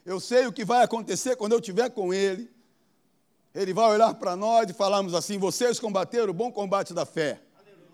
[0.05, 2.51] Eu sei o que vai acontecer quando eu estiver com Ele.
[3.55, 7.41] Ele vai olhar para nós e falarmos assim: vocês combateram o bom combate da fé.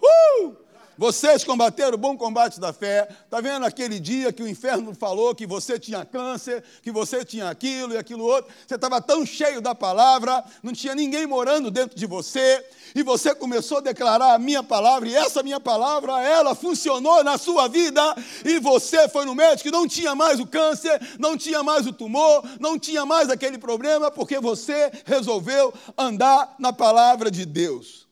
[0.01, 0.55] Uh!
[0.99, 3.07] Vocês combateram o bom combate da fé.
[3.23, 7.49] Está vendo aquele dia que o inferno falou que você tinha câncer, que você tinha
[7.49, 8.53] aquilo e aquilo outro?
[8.67, 12.61] Você estava tão cheio da palavra, não tinha ninguém morando dentro de você,
[12.93, 17.37] e você começou a declarar a minha palavra, e essa minha palavra, ela funcionou na
[17.37, 18.01] sua vida,
[18.43, 21.93] e você foi no médico e não tinha mais o câncer, não tinha mais o
[21.93, 28.08] tumor, não tinha mais aquele problema, porque você resolveu andar na palavra de Deus.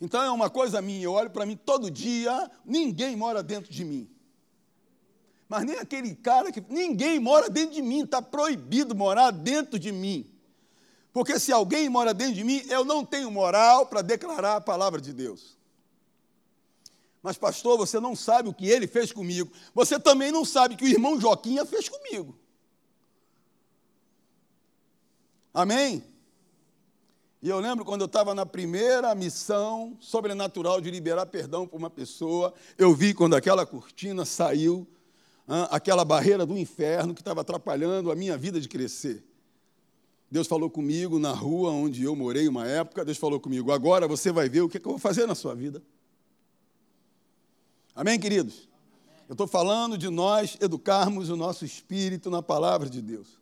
[0.00, 3.84] Então é uma coisa minha, eu olho para mim todo dia, ninguém mora dentro de
[3.84, 4.08] mim.
[5.50, 6.62] Mas nem aquele cara que.
[6.68, 10.30] Ninguém mora dentro de mim, está proibido morar dentro de mim.
[11.12, 15.00] Porque se alguém mora dentro de mim, eu não tenho moral para declarar a palavra
[15.00, 15.58] de Deus.
[17.20, 19.50] Mas, pastor, você não sabe o que ele fez comigo.
[19.74, 22.38] Você também não sabe o que o irmão Joquinha fez comigo.
[25.52, 26.02] Amém?
[27.42, 31.88] E eu lembro quando eu estava na primeira missão sobrenatural de liberar perdão para uma
[31.88, 34.86] pessoa, eu vi quando aquela cortina saiu,
[35.70, 39.24] aquela barreira do inferno que estava atrapalhando a minha vida de crescer.
[40.30, 44.30] Deus falou comigo na rua onde eu morei uma época, Deus falou comigo, agora você
[44.30, 45.82] vai ver o que, é que eu vou fazer na sua vida.
[47.94, 48.68] Amém, queridos?
[49.28, 53.40] Eu estou falando de nós educarmos o nosso espírito na palavra de Deus.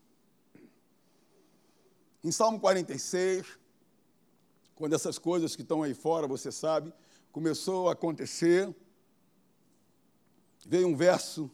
[2.23, 3.47] Em Salmo 46,
[4.79, 6.93] quando essas coisas que estão aí fora, você sabe,
[7.33, 8.73] começou a acontecer,
[10.65, 11.51] veio um verso,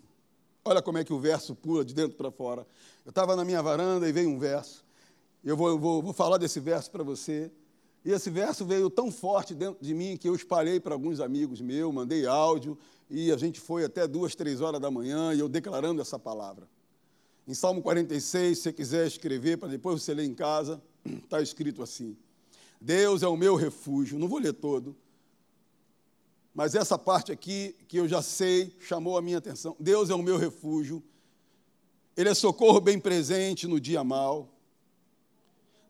[0.62, 2.66] olha como é que o verso pula de dentro para fora.
[3.02, 4.84] Eu estava na minha varanda e veio um verso.
[5.42, 7.50] Eu vou, vou, vou falar desse verso para você.
[8.04, 11.62] E esse verso veio tão forte dentro de mim que eu espalhei para alguns amigos
[11.62, 12.76] meus, mandei áudio,
[13.08, 16.68] e a gente foi até duas, três horas da manhã, e eu declarando essa palavra.
[17.48, 21.82] Em Salmo 46, se você quiser escrever, para depois você ler em casa, está escrito
[21.82, 22.14] assim:
[22.84, 24.18] Deus é o meu refúgio.
[24.18, 24.94] Não vou ler todo.
[26.54, 29.74] Mas essa parte aqui, que eu já sei, chamou a minha atenção.
[29.80, 31.02] Deus é o meu refúgio.
[32.14, 34.50] Ele é socorro bem presente no dia mal.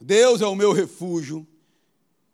[0.01, 1.45] Deus é o meu refúgio.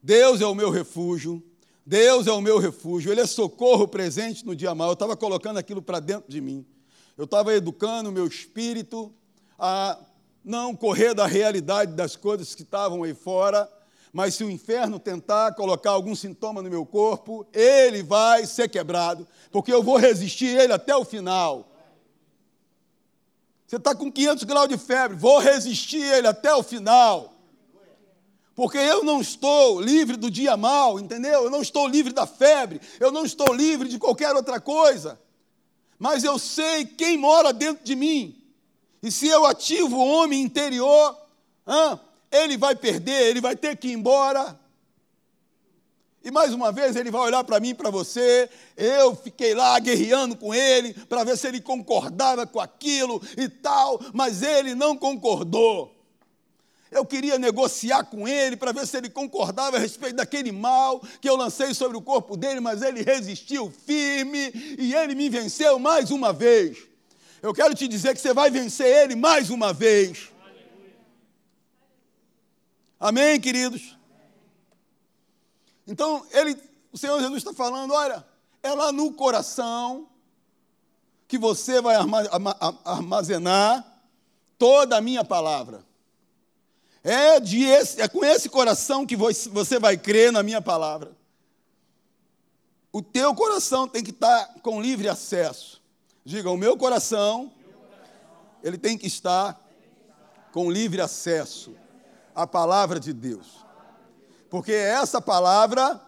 [0.03, 1.42] Deus é o meu refúgio.
[1.87, 3.11] Deus é o meu refúgio.
[3.11, 4.88] Ele é socorro presente no dia mal.
[4.88, 6.66] Eu estava colocando aquilo para dentro de mim.
[7.16, 9.11] Eu estava educando o meu espírito
[9.59, 9.99] a
[10.44, 13.66] não correr da realidade das coisas que estavam aí fora
[14.12, 19.27] mas se o inferno tentar colocar algum sintoma no meu corpo, ele vai ser quebrado,
[19.51, 21.68] porque eu vou resistir ele até o final.
[23.66, 27.33] Você está com 500 graus de febre, vou resistir ele até o final.
[28.53, 31.44] Porque eu não estou livre do dia mal, entendeu?
[31.44, 35.20] Eu não estou livre da febre, eu não estou livre de qualquer outra coisa.
[35.99, 38.37] Mas eu sei quem mora dentro de mim.
[39.03, 41.16] E se eu ativo o homem interior,
[41.64, 41.99] ah,
[42.31, 44.59] ele vai perder, ele vai ter que ir embora.
[46.23, 48.49] E mais uma vez ele vai olhar para mim, para você.
[48.77, 53.99] Eu fiquei lá guerreando com ele para ver se ele concordava com aquilo e tal,
[54.12, 55.97] mas ele não concordou.
[56.90, 61.29] Eu queria negociar com ele para ver se ele concordava a respeito daquele mal que
[61.29, 66.11] eu lancei sobre o corpo dele, mas ele resistiu firme e ele me venceu mais
[66.11, 66.77] uma vez.
[67.40, 70.31] Eu quero te dizer que você vai vencer ele mais uma vez.
[73.01, 73.97] Amém, queridos?
[75.87, 76.55] Então, ele,
[76.93, 78.23] o Senhor Jesus está falando: olha,
[78.63, 80.07] é lá no coração
[81.27, 81.97] que você vai
[82.85, 84.03] armazenar
[84.59, 85.83] toda a minha palavra.
[87.03, 91.17] É, esse, é com esse coração que você vai crer na minha palavra.
[92.93, 95.81] O teu coração tem que estar com livre acesso.
[96.23, 97.51] Diga, o meu coração,
[98.63, 99.59] ele tem que estar
[100.53, 101.75] com livre acesso
[102.42, 103.64] à palavra de Deus.
[104.48, 106.00] Porque é essa palavra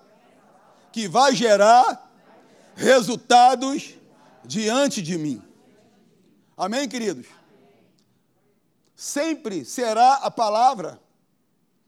[0.90, 2.10] que vai gerar
[2.74, 3.94] resultados
[4.44, 5.42] diante de mim.
[6.56, 7.26] Amém, queridos?
[8.94, 11.00] Sempre será a palavra.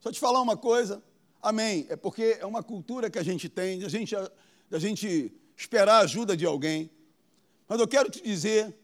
[0.04, 1.02] Eu te falar uma coisa.
[1.42, 1.87] Amém.
[1.88, 6.04] É porque é uma cultura que a gente tem, a gente, a gente esperar a
[6.04, 6.90] ajuda de alguém.
[7.68, 8.76] Mas eu quero te dizer,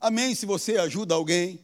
[0.00, 1.60] amém se você ajuda alguém.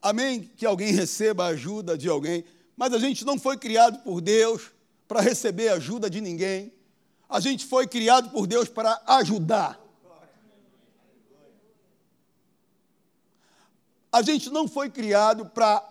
[0.00, 2.44] Amém que alguém receba a ajuda de alguém.
[2.76, 4.70] Mas a gente não foi criado por Deus
[5.08, 6.72] para receber ajuda de ninguém.
[7.28, 9.78] A gente foi criado por Deus para ajudar.
[14.10, 15.86] A gente não foi criado para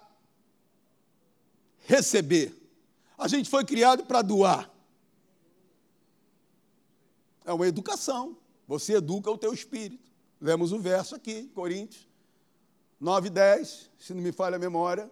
[1.85, 2.55] receber.
[3.17, 4.71] A gente foi criado para doar.
[7.45, 8.37] É uma educação.
[8.67, 10.09] Você educa o teu espírito.
[10.39, 12.06] Lemos o verso aqui, Coríntios
[12.99, 15.09] 9, 10, se não me falha a memória.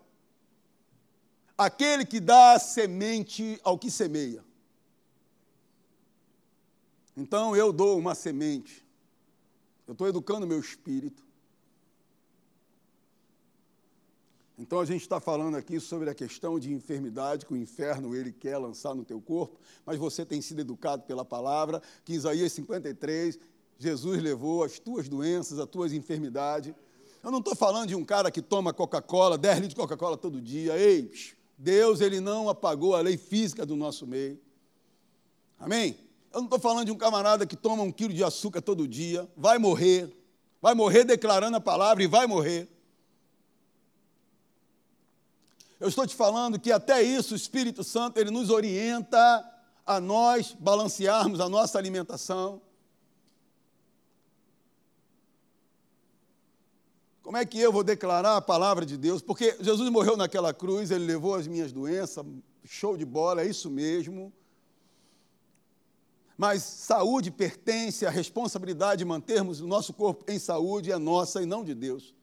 [1.57, 4.43] Aquele que dá semente ao que semeia.
[7.15, 8.85] Então eu dou uma semente.
[9.87, 11.23] Eu estou educando meu espírito.
[14.57, 18.31] Então a gente está falando aqui sobre a questão de enfermidade que o inferno ele
[18.31, 22.53] quer lançar no teu corpo, mas você tem sido educado pela palavra, que em Isaías
[22.53, 23.37] 53,
[23.77, 26.73] Jesus levou as tuas doenças, as tuas enfermidades.
[27.25, 30.39] Eu não estou falando de um cara que toma Coca-Cola, 10 litros de Coca-Cola todo
[30.39, 30.77] dia.
[30.77, 31.11] Ei,
[31.57, 34.39] Deus ele não apagou a lei física do nosso meio.
[35.59, 35.97] Amém?
[36.31, 39.27] Eu não estou falando de um camarada que toma um quilo de açúcar todo dia,
[39.35, 40.15] vai morrer,
[40.61, 42.69] vai morrer declarando a palavra e vai morrer.
[45.79, 49.43] Eu estou te falando que até isso o Espírito Santo ele nos orienta
[49.83, 52.61] a nós balancearmos a nossa alimentação.
[57.25, 59.19] Como é que eu vou declarar a palavra de Deus?
[59.19, 62.23] Porque Jesus morreu naquela cruz, ele levou as minhas doenças,
[62.63, 64.31] show de bola, é isso mesmo.
[66.37, 71.47] Mas saúde pertence à responsabilidade de mantermos o nosso corpo em saúde, é nossa e
[71.47, 72.13] não de Deus.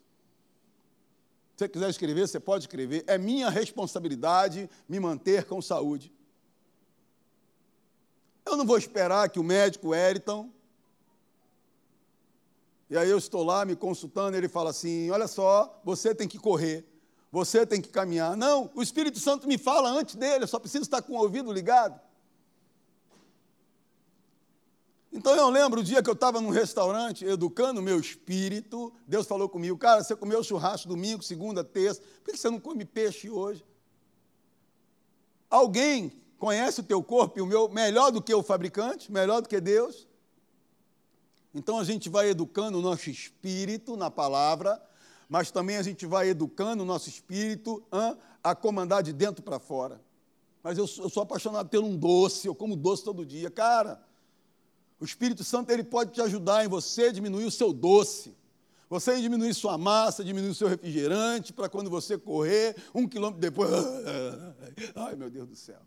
[1.56, 3.02] Se você quiser escrever, você pode escrever.
[3.08, 6.12] É minha responsabilidade me manter com saúde.
[8.46, 10.48] Eu não vou esperar que o médico Eriton.
[12.92, 16.28] E aí eu estou lá me consultando, e ele fala assim: olha só, você tem
[16.28, 16.86] que correr,
[17.30, 18.36] você tem que caminhar.
[18.36, 21.50] Não, o Espírito Santo me fala antes dele, eu só preciso estar com o ouvido
[21.50, 21.98] ligado.
[25.10, 29.26] Então eu lembro o dia que eu estava num restaurante educando o meu espírito, Deus
[29.26, 33.30] falou comigo, cara, você comeu churrasco domingo, segunda, terça, por que você não come peixe
[33.30, 33.64] hoje?
[35.48, 39.48] Alguém conhece o teu corpo e o meu melhor do que o fabricante, melhor do
[39.48, 40.06] que Deus?
[41.54, 44.80] Então a gente vai educando o nosso espírito na palavra,
[45.28, 49.58] mas também a gente vai educando o nosso espírito hein, a comandar de dentro para
[49.58, 50.00] fora.
[50.62, 53.50] Mas eu, eu sou apaixonado por um doce, eu como doce todo dia.
[53.50, 54.00] Cara,
[55.00, 58.36] o Espírito Santo ele pode te ajudar em você diminuir o seu doce.
[58.88, 63.70] Você diminuir sua massa, diminuir seu refrigerante, para quando você correr, um quilômetro depois.
[64.94, 65.80] Ai, meu Deus do céu.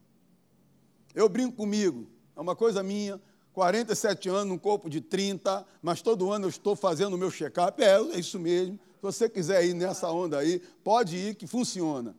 [1.13, 3.21] Eu brinco comigo, é uma coisa minha,
[3.55, 7.81] 47 anos, um corpo de 30, mas todo ano eu estou fazendo o meu check-up.
[7.81, 8.75] É, é isso mesmo.
[8.75, 12.13] Se você quiser ir nessa onda aí, pode ir, que funciona.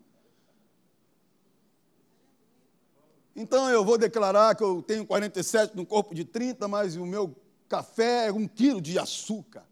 [3.37, 7.37] Então eu vou declarar que eu tenho 47 no corpo de 30, mas o meu
[7.68, 9.66] café é um quilo de açúcar.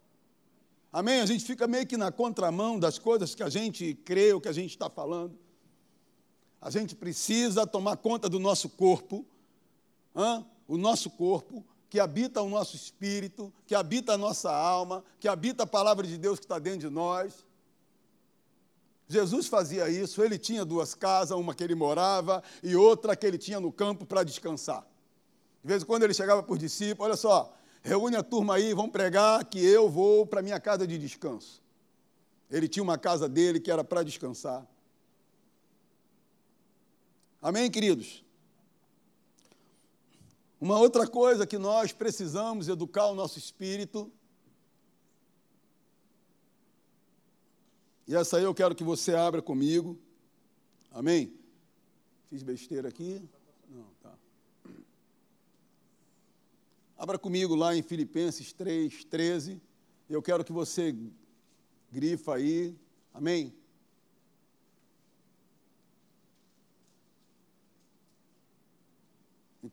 [0.92, 1.22] Amém?
[1.22, 4.48] A gente fica meio que na contramão das coisas que a gente crê, o que
[4.48, 5.38] a gente está falando.
[6.60, 9.24] A gente precisa tomar conta do nosso corpo,
[10.14, 10.44] hein?
[10.66, 15.62] O nosso corpo, que habita o nosso espírito, que habita a nossa alma, que habita
[15.62, 17.44] a palavra de Deus que está dentro de nós.
[19.06, 23.38] Jesus fazia isso, ele tinha duas casas, uma que ele morava e outra que ele
[23.38, 24.84] tinha no campo para descansar.
[25.62, 28.74] De vez em quando ele chegava para os discípulos, olha só, reúne a turma aí,
[28.74, 31.62] vamos pregar que eu vou para a minha casa de descanso.
[32.50, 34.66] Ele tinha uma casa dele que era para descansar.
[37.40, 38.23] Amém, queridos?
[40.64, 44.10] Uma outra coisa que nós precisamos educar o nosso espírito
[48.08, 49.98] E essa aí eu quero que você abra comigo.
[50.90, 51.34] Amém?
[52.30, 53.22] Fiz besteira aqui?
[53.68, 54.14] Não, tá.
[56.96, 59.60] Abra comigo lá em Filipenses 3, 13.
[60.08, 60.96] Eu quero que você
[61.92, 62.74] grifa aí.
[63.12, 63.54] Amém?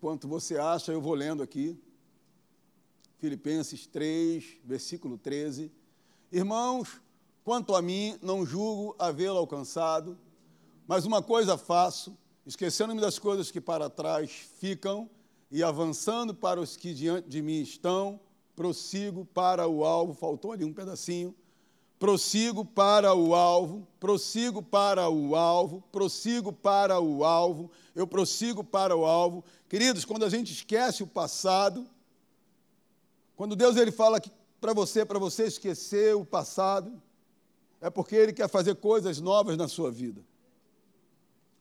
[0.01, 1.79] Enquanto você acha, eu vou lendo aqui.
[3.19, 5.71] Filipenses 3, versículo 13.
[6.31, 6.99] Irmãos,
[7.43, 10.17] quanto a mim, não julgo havê-lo alcançado,
[10.87, 15.07] mas uma coisa faço, esquecendo-me das coisas que para trás ficam
[15.51, 18.19] e avançando para os que diante de mim estão,
[18.55, 20.15] prossigo para o alvo.
[20.15, 21.35] Faltou ali um pedacinho.
[22.01, 28.97] Prossigo para o alvo, prossigo para o alvo, prossigo para o alvo, eu prossigo para
[28.97, 29.43] o alvo.
[29.69, 31.87] Queridos, quando a gente esquece o passado,
[33.35, 34.19] quando Deus ele fala
[34.59, 36.99] para você, para você esquecer o passado,
[37.79, 40.23] é porque Ele quer fazer coisas novas na sua vida.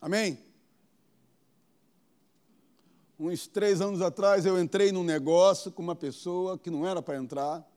[0.01, 0.39] Amém?
[3.19, 7.19] Uns três anos atrás eu entrei num negócio com uma pessoa que não era para
[7.19, 7.70] entrar.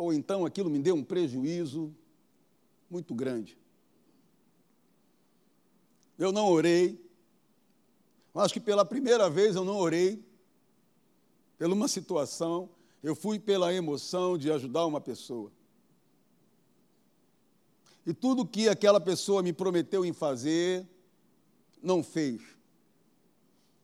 [0.00, 1.94] Ou então aquilo me deu um prejuízo
[2.88, 3.58] muito grande.
[6.18, 6.98] Eu não orei.
[8.34, 10.24] Acho que pela primeira vez eu não orei
[11.58, 12.70] pela uma situação,
[13.02, 15.52] eu fui pela emoção de ajudar uma pessoa.
[18.06, 20.88] E tudo que aquela pessoa me prometeu em fazer,
[21.82, 22.40] não fez.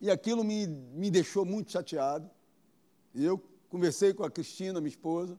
[0.00, 2.30] E aquilo me, me deixou muito chateado.
[3.14, 3.38] E eu
[3.68, 5.38] conversei com a Cristina, minha esposa.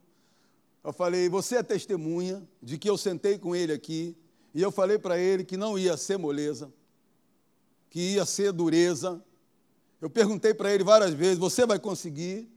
[0.88, 4.15] Eu falei: Você é testemunha de que eu sentei com ele aqui.
[4.55, 6.73] E eu falei para ele que não ia ser moleza,
[7.89, 9.21] que ia ser dureza,
[9.99, 12.49] eu perguntei para ele várias vezes: você vai conseguir?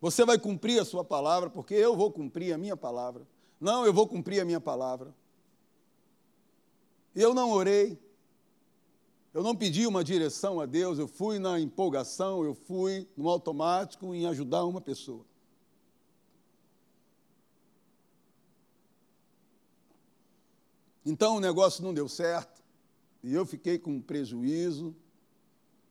[0.00, 1.48] Você vai cumprir a sua palavra?
[1.48, 3.24] Porque eu vou cumprir a minha palavra.
[3.60, 5.14] Não, eu vou cumprir a minha palavra.
[7.14, 7.96] E eu não orei.
[9.32, 14.12] Eu não pedi uma direção a Deus, eu fui na empolgação, eu fui no automático
[14.12, 15.29] em ajudar uma pessoa.
[21.04, 22.62] Então o negócio não deu certo,
[23.22, 24.94] e eu fiquei com prejuízo,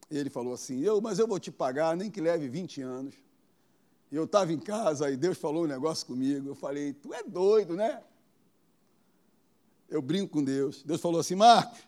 [0.09, 3.15] e ele falou assim: eu, Mas eu vou te pagar, nem que leve 20 anos.
[4.11, 6.49] E eu estava em casa e Deus falou um negócio comigo.
[6.49, 8.01] Eu falei: Tu é doido, né?
[9.87, 10.83] Eu brinco com Deus.
[10.83, 11.79] Deus falou assim: Marcos,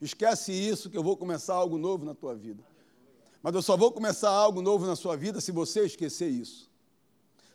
[0.00, 2.62] esquece isso, que eu vou começar algo novo na tua vida.
[3.42, 6.70] Mas eu só vou começar algo novo na sua vida se você esquecer isso.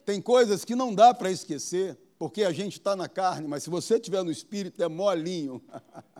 [0.05, 3.69] Tem coisas que não dá para esquecer, porque a gente está na carne, mas se
[3.69, 5.61] você estiver no espírito, é molinho.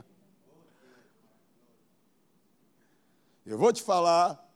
[3.46, 4.48] Eu vou te falar.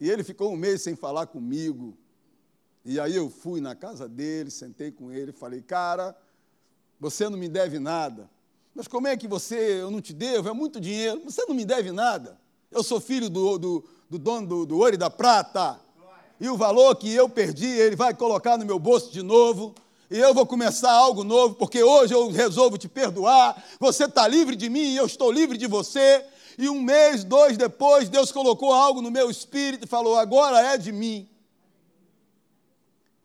[0.00, 1.98] E ele ficou um mês sem falar comigo.
[2.84, 6.16] E aí eu fui na casa dele, sentei com ele, falei, cara,
[7.00, 8.30] você não me deve nada.
[8.72, 10.48] Mas como é que você, eu não te devo?
[10.48, 11.20] É muito dinheiro.
[11.24, 12.40] Você não me deve nada.
[12.70, 15.80] Eu sou filho do, do, do dono do, do ouro e da prata.
[16.40, 19.74] E o valor que eu perdi, ele vai colocar no meu bolso de novo.
[20.10, 23.62] E eu vou começar algo novo, porque hoje eu resolvo te perdoar.
[23.78, 26.24] Você está livre de mim e eu estou livre de você.
[26.56, 30.78] E um mês, dois depois, Deus colocou algo no meu espírito e falou: agora é
[30.78, 31.28] de mim.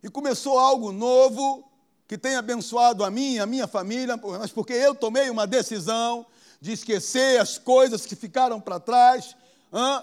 [0.03, 1.63] E começou algo novo
[2.05, 6.25] que tem abençoado a mim, a minha família, mas porque eu tomei uma decisão
[6.59, 9.35] de esquecer as coisas que ficaram para trás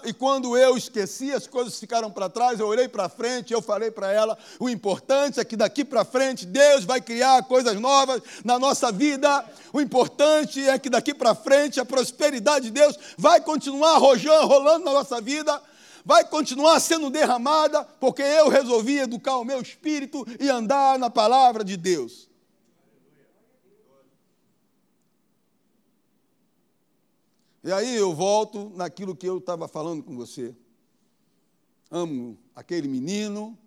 [0.03, 3.89] e quando eu esqueci, as coisas ficaram para trás, eu olhei para frente, eu falei
[3.89, 8.59] para ela: o importante é que daqui para frente Deus vai criar coisas novas na
[8.59, 9.45] nossa vida.
[9.71, 14.83] O importante é que daqui para frente a prosperidade de Deus vai continuar rojando, rolando
[14.83, 15.61] na nossa vida,
[16.03, 21.63] vai continuar sendo derramada, porque eu resolvi educar o meu espírito e andar na palavra
[21.63, 22.30] de Deus.
[27.63, 30.55] E aí eu volto naquilo que eu estava falando com você.
[31.91, 33.57] Amo aquele menino,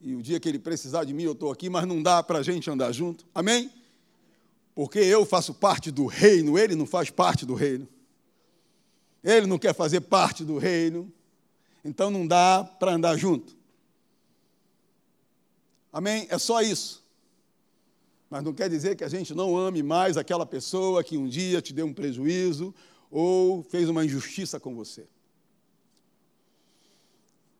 [0.00, 2.38] e o dia que ele precisar de mim, eu estou aqui, mas não dá para
[2.38, 3.26] a gente andar junto.
[3.34, 3.70] Amém?
[4.74, 7.88] Porque eu faço parte do reino, ele não faz parte do reino.
[9.24, 11.12] Ele não quer fazer parte do reino,
[11.84, 13.56] então não dá para andar junto.
[15.92, 16.26] Amém?
[16.30, 17.04] É só isso.
[18.30, 21.62] Mas não quer dizer que a gente não ame mais aquela pessoa que um dia
[21.62, 22.74] te deu um prejuízo
[23.10, 25.06] ou fez uma injustiça com você.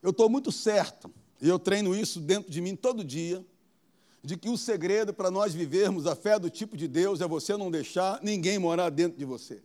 [0.03, 3.45] Eu estou muito certo, e eu treino isso dentro de mim todo dia,
[4.23, 7.57] de que o segredo para nós vivermos a fé do tipo de Deus é você
[7.57, 9.63] não deixar ninguém morar dentro de você.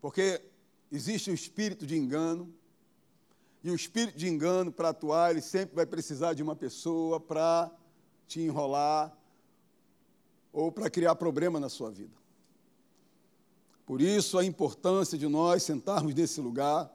[0.00, 0.42] Porque
[0.90, 2.52] existe o espírito de engano,
[3.62, 7.70] e o espírito de engano, para atuar, ele sempre vai precisar de uma pessoa para
[8.26, 9.14] te enrolar,
[10.52, 12.14] ou para criar problema na sua vida.
[13.86, 16.90] Por isso, a importância de nós sentarmos nesse lugar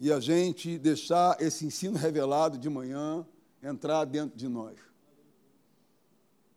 [0.00, 3.24] e a gente deixar esse ensino revelado de manhã
[3.62, 4.76] entrar dentro de nós.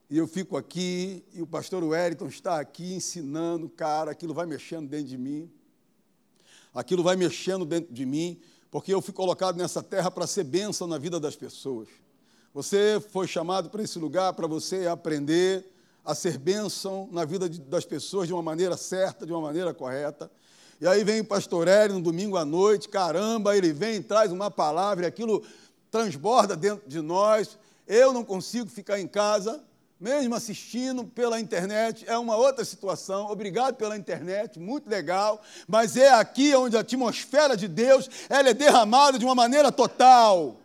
[0.10, 4.88] E eu fico aqui, e o pastor Wellington está aqui ensinando, cara, aquilo vai mexendo
[4.88, 5.52] dentro de mim.
[6.74, 8.40] Aquilo vai mexendo dentro de mim,
[8.70, 11.88] porque eu fui colocado nessa terra para ser bênção na vida das pessoas.
[12.54, 15.75] Você foi chamado para esse lugar para você aprender
[16.06, 20.30] a ser bênção na vida das pessoas de uma maneira certa, de uma maneira correta.
[20.80, 24.52] E aí vem o pastor Hélio no domingo à noite, caramba, ele vem traz uma
[24.52, 25.44] palavra e aquilo
[25.90, 27.58] transborda dentro de nós.
[27.88, 29.64] Eu não consigo ficar em casa,
[30.00, 33.32] mesmo assistindo pela internet, é uma outra situação.
[33.32, 35.42] Obrigado pela internet, muito legal.
[35.68, 40.58] Mas é aqui onde a atmosfera de Deus ela é derramada de uma maneira total.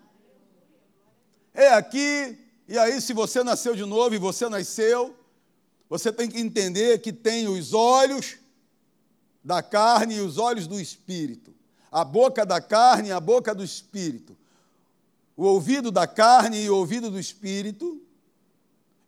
[1.55, 5.14] É aqui, e aí, se você nasceu de novo e você nasceu,
[5.91, 8.36] você tem que entender que tem os olhos
[9.43, 11.53] da carne e os olhos do espírito.
[11.91, 14.36] A boca da carne e a boca do espírito.
[15.36, 18.01] O ouvido da carne e o ouvido do espírito.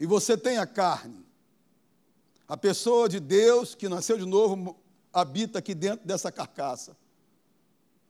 [0.00, 1.24] E você tem a carne.
[2.48, 4.76] A pessoa de Deus que nasceu de novo
[5.12, 6.96] habita aqui dentro dessa carcaça,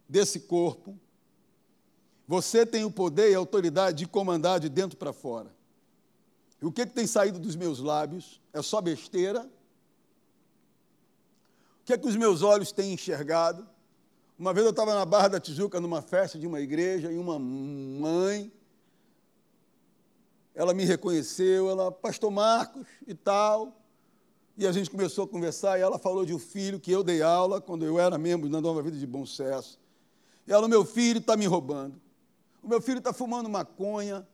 [0.09, 0.99] desse corpo.
[2.27, 5.55] Você tem o poder e a autoridade de comandar de dentro para fora.
[6.63, 8.41] E o que, que tem saído dos meus lábios?
[8.53, 9.43] É só besteira?
[11.81, 13.69] O que é que os meus olhos têm enxergado?
[14.39, 17.37] Uma vez eu estava na Barra da Tijuca, numa festa de uma igreja, e uma
[17.37, 18.53] mãe,
[20.55, 23.77] ela me reconheceu, ela, pastor Marcos e tal,
[24.57, 27.23] e a gente começou a conversar, e ela falou de um filho que eu dei
[27.23, 29.81] aula quando eu era membro da Nova Vida de Bom Sucesso.
[30.47, 32.01] E ela, meu filho está me roubando.
[32.63, 34.27] O meu filho está fumando maconha,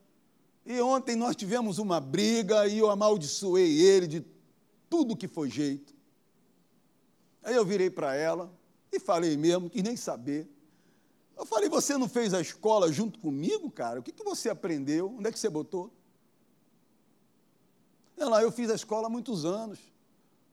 [0.68, 4.22] e ontem nós tivemos uma briga e eu amaldiçoei ele de
[4.90, 5.94] tudo que foi jeito.
[7.42, 8.52] Aí eu virei para ela
[8.92, 10.46] e falei mesmo, que nem saber.
[11.38, 14.00] Eu falei, você não fez a escola junto comigo, cara?
[14.00, 15.14] O que, que você aprendeu?
[15.18, 15.90] Onde é que você botou?
[18.14, 19.78] Ela, eu fiz a escola há muitos anos.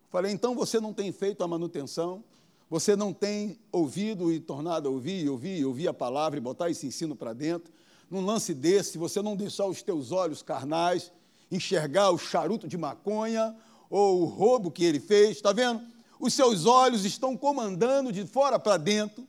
[0.09, 2.24] Falei, então você não tem feito a manutenção?
[2.70, 6.88] Você não tem ouvido e tornado a ouvir, ouvir, ouvir a palavra e botar esse
[6.88, 7.74] ensino para dentro?
[8.10, 11.12] Num lance desse, se você não deixar os teus olhos carnais
[11.51, 13.56] enxergar o charuto de maconha
[13.89, 15.82] ou o roubo que ele fez, está vendo?
[16.20, 19.28] Os seus olhos estão comandando de fora para dentro.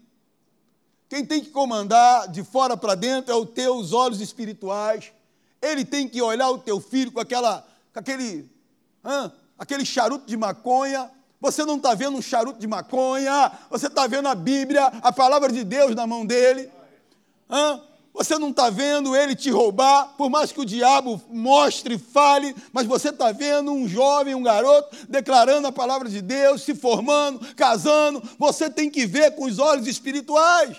[1.08, 5.12] Quem tem que comandar de fora para dentro é os teus olhos espirituais.
[5.60, 8.50] Ele tem que olhar o teu filho com, aquela, com aquele,
[9.04, 11.10] hã, aquele charuto de maconha.
[11.40, 15.52] Você não está vendo um charuto de maconha, você está vendo a Bíblia, a palavra
[15.52, 16.70] de Deus na mão dele.
[17.48, 17.80] Hã?
[18.16, 22.86] Você não está vendo ele te roubar, por mais que o diabo mostre, fale, mas
[22.86, 28.22] você está vendo um jovem, um garoto, declarando a palavra de Deus, se formando, casando.
[28.38, 30.78] Você tem que ver com os olhos espirituais.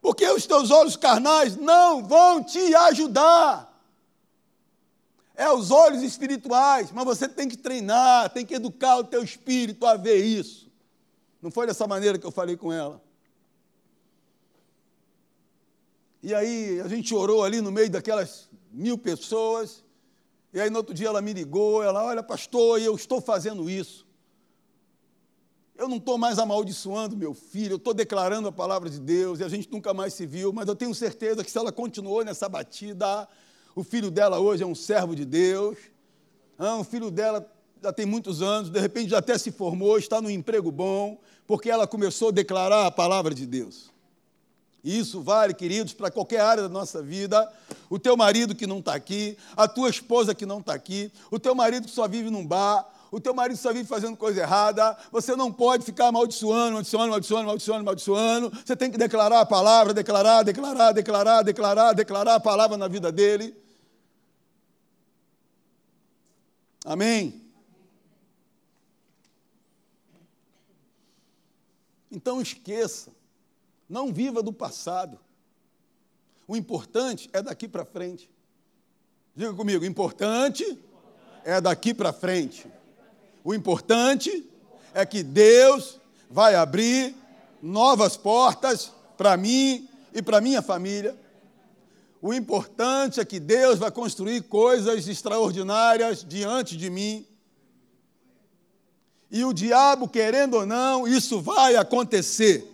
[0.00, 3.76] Porque os teus olhos carnais não vão te ajudar.
[5.34, 9.86] É os olhos espirituais, mas você tem que treinar, tem que educar o teu espírito
[9.86, 10.70] a ver isso.
[11.42, 13.03] Não foi dessa maneira que eu falei com ela.
[16.24, 19.84] E aí a gente orou ali no meio daquelas mil pessoas.
[20.54, 24.06] E aí no outro dia ela me ligou, ela, olha, pastor, eu estou fazendo isso.
[25.76, 29.44] Eu não estou mais amaldiçoando meu filho, eu estou declarando a palavra de Deus, e
[29.44, 32.48] a gente nunca mais se viu, mas eu tenho certeza que se ela continuou nessa
[32.48, 33.28] batida,
[33.76, 35.76] o filho dela hoje é um servo de Deus,
[36.58, 37.46] ah, o filho dela
[37.82, 41.68] já tem muitos anos, de repente já até se formou, está no emprego bom, porque
[41.68, 43.92] ela começou a declarar a palavra de Deus.
[44.84, 47.50] Isso vale, queridos, para qualquer área da nossa vida.
[47.88, 51.38] O teu marido que não está aqui, a tua esposa que não está aqui, o
[51.38, 54.94] teu marido que só vive num bar, o teu marido só vive fazendo coisa errada,
[55.10, 58.52] você não pode ficar amaldiçoando, amaldiçoando, amaldiçoando, amaldiçoando, amaldiçoando.
[58.62, 63.10] Você tem que declarar a palavra, declarar, declarar, declarar, declarar, declarar a palavra na vida
[63.10, 63.56] dele.
[66.84, 67.40] Amém?
[72.10, 73.13] Então esqueça
[73.88, 75.18] não viva do passado.
[76.46, 78.30] O importante é daqui para frente.
[79.34, 80.78] Diga comigo, o importante
[81.44, 82.66] é daqui para frente.
[83.42, 84.48] O importante
[84.92, 85.98] é que Deus
[86.30, 87.14] vai abrir
[87.60, 91.16] novas portas para mim e para minha família.
[92.22, 97.26] O importante é que Deus vai construir coisas extraordinárias diante de mim.
[99.30, 102.73] E o diabo, querendo ou não, isso vai acontecer.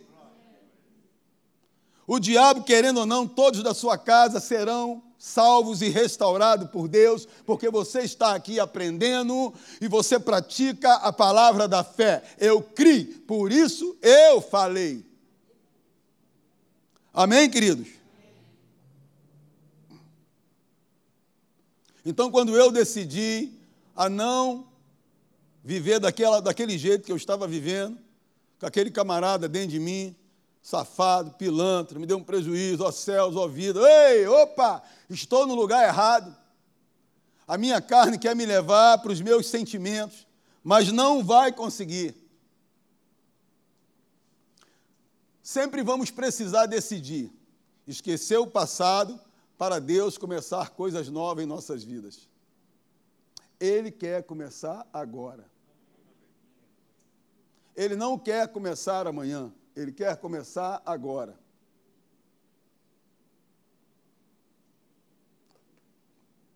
[2.12, 7.24] O diabo, querendo ou não, todos da sua casa serão salvos e restaurados por Deus,
[7.46, 12.24] porque você está aqui aprendendo e você pratica a palavra da fé.
[12.36, 15.06] Eu criei, por isso eu falei.
[17.14, 17.86] Amém, queridos?
[22.04, 23.52] Então, quando eu decidi
[23.94, 24.66] a não
[25.62, 27.96] viver daquela, daquele jeito que eu estava vivendo,
[28.58, 30.16] com aquele camarada dentro de mim,
[30.62, 33.80] safado, pilantra, me deu um prejuízo, ó céus, ó vida.
[33.80, 36.36] Ei, opa, estou no lugar errado.
[37.46, 40.26] A minha carne quer me levar para os meus sentimentos,
[40.62, 42.14] mas não vai conseguir.
[45.42, 47.32] Sempre vamos precisar decidir,
[47.86, 49.18] esquecer o passado
[49.58, 52.28] para Deus começar coisas novas em nossas vidas.
[53.58, 55.44] Ele quer começar agora.
[57.74, 59.52] Ele não quer começar amanhã,
[59.82, 61.38] ele quer começar agora.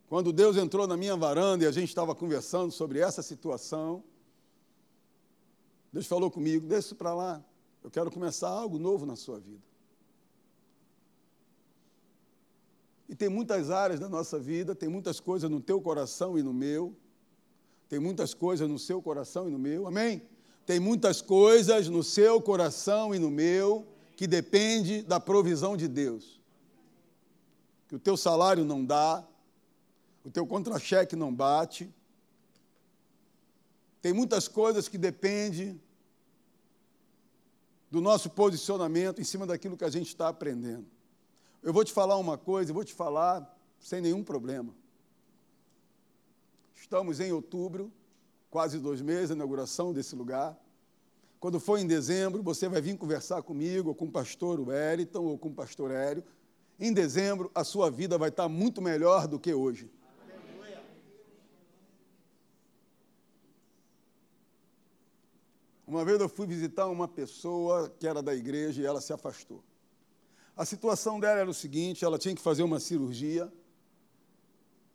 [0.09, 4.05] Quando Deus entrou na minha varanda e a gente estava conversando sobre essa situação,
[5.93, 7.45] Deus falou comigo: deixa isso para lá,
[7.83, 9.63] eu quero começar algo novo na sua vida.
[13.09, 16.53] E tem muitas áreas da nossa vida, tem muitas coisas no teu coração e no
[16.53, 16.97] meu,
[17.89, 20.23] tem muitas coisas no seu coração e no meu, amém?
[20.67, 23.87] Tem muitas coisas no seu coração e no meu
[24.17, 26.41] que depende da provisão de Deus.
[27.89, 29.27] Que o teu salário não dá,
[30.25, 31.93] o teu contra-cheque não bate.
[34.01, 35.81] Tem muitas coisas que dependem
[37.91, 40.87] do nosso posicionamento em cima daquilo que a gente está aprendendo.
[41.63, 44.75] Eu vou te falar uma coisa, eu vou te falar sem nenhum problema.
[46.75, 47.93] Estamos em outubro,
[48.55, 50.57] quase dois meses, a inauguração desse lugar.
[51.41, 55.37] Quando for em dezembro, você vai vir conversar comigo, ou com o pastor Wellington, ou
[55.37, 56.23] com o pastor Hélio.
[56.79, 59.91] Em dezembro, a sua vida vai estar muito melhor do que hoje.
[65.85, 69.65] Uma vez eu fui visitar uma pessoa que era da igreja e ela se afastou.
[70.57, 73.53] A situação dela era o seguinte: ela tinha que fazer uma cirurgia.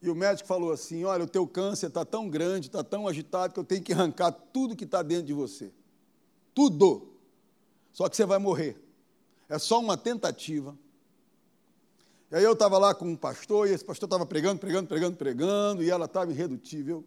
[0.02, 3.54] E o médico falou assim: Olha, o teu câncer está tão grande, está tão agitado,
[3.54, 5.72] que eu tenho que arrancar tudo que está dentro de você.
[6.54, 7.14] Tudo.
[7.92, 8.82] Só que você vai morrer.
[9.48, 10.78] É só uma tentativa.
[12.32, 15.18] E aí eu estava lá com um pastor, e esse pastor estava pregando, pregando, pregando,
[15.18, 17.04] pregando, e ela estava irredutível,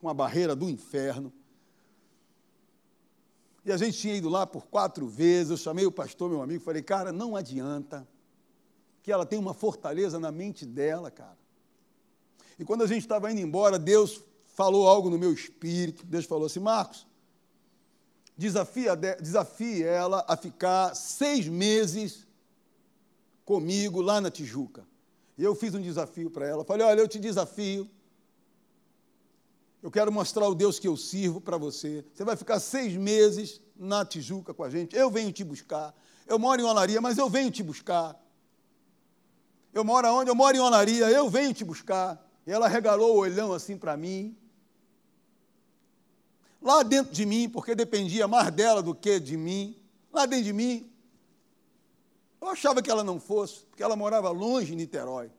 [0.00, 1.32] com a barreira do inferno.
[3.64, 5.50] E a gente tinha ido lá por quatro vezes.
[5.50, 8.08] Eu chamei o pastor, meu amigo, falei, cara, não adianta,
[9.02, 11.41] que ela tem uma fortaleza na mente dela, cara.
[12.62, 14.22] E quando a gente estava indo embora, Deus
[14.54, 16.06] falou algo no meu espírito.
[16.06, 17.06] Deus falou assim: Marcos,
[18.36, 22.26] desafia, desafie ela a ficar seis meses
[23.44, 24.86] comigo lá na Tijuca.
[25.36, 26.64] E eu fiz um desafio para ela.
[26.64, 27.90] Falei: Olha, eu te desafio
[29.82, 32.04] eu quero mostrar o Deus que eu sirvo para você.
[32.14, 34.94] Você vai ficar seis meses na Tijuca com a gente.
[34.94, 35.92] Eu venho te buscar.
[36.24, 38.16] Eu moro em Olaria, mas eu venho te buscar.
[39.74, 40.30] Eu moro onde?
[40.30, 42.16] Eu moro em Olaria, eu venho te buscar.
[42.46, 44.36] E ela regalou o olhão assim para mim.
[46.60, 49.76] Lá dentro de mim, porque dependia mais dela do que de mim.
[50.12, 50.90] Lá dentro de mim,
[52.40, 55.30] eu achava que ela não fosse, porque ela morava longe em Niterói.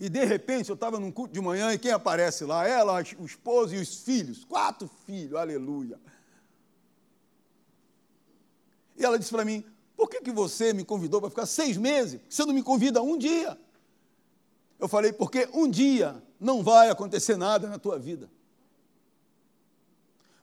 [0.00, 2.66] E de repente eu estava num culto de manhã e quem aparece lá?
[2.66, 6.00] Ela, o esposo e os filhos, quatro filhos, aleluia.
[8.96, 9.62] E ela disse para mim:
[9.94, 12.18] Por que, que você me convidou para ficar seis meses?
[12.28, 13.58] Você não me convida um dia?
[14.80, 18.30] Eu falei: Porque um dia não vai acontecer nada na tua vida.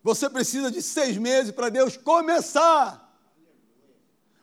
[0.03, 3.03] Você precisa de seis meses para Deus começar.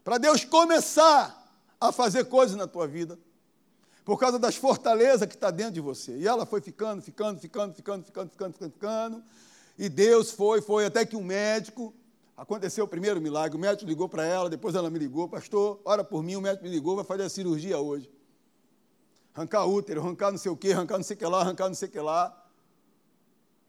[0.02, 1.42] Para Deus começar
[1.80, 3.18] a fazer coisas na tua vida
[4.04, 6.18] por causa das fortalezas que está dentro de você.
[6.18, 9.24] E ela foi ficando, ficando, ficando, ficando, ficando, ficando, ficando, ficando.
[9.78, 11.94] E Deus foi, foi, até que um médico,
[12.36, 16.04] aconteceu o primeiro milagre, o médico ligou para ela, depois ela me ligou, pastor, ora
[16.04, 18.10] por mim, o médico me ligou, vai fazer a cirurgia hoje.
[19.34, 21.74] Arrancar útero, arrancar não sei o quê, arrancar não sei o que lá, arrancar não
[21.74, 22.44] sei o que lá.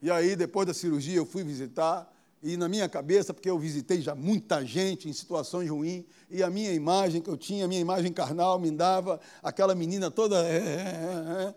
[0.00, 2.08] E aí, depois da cirurgia, eu fui visitar,
[2.42, 6.48] e na minha cabeça, porque eu visitei já muita gente em situações ruins, e a
[6.48, 10.46] minha imagem que eu tinha, a minha imagem carnal, me dava aquela menina toda.
[10.46, 11.42] É, é, é.
[11.48, 11.54] é.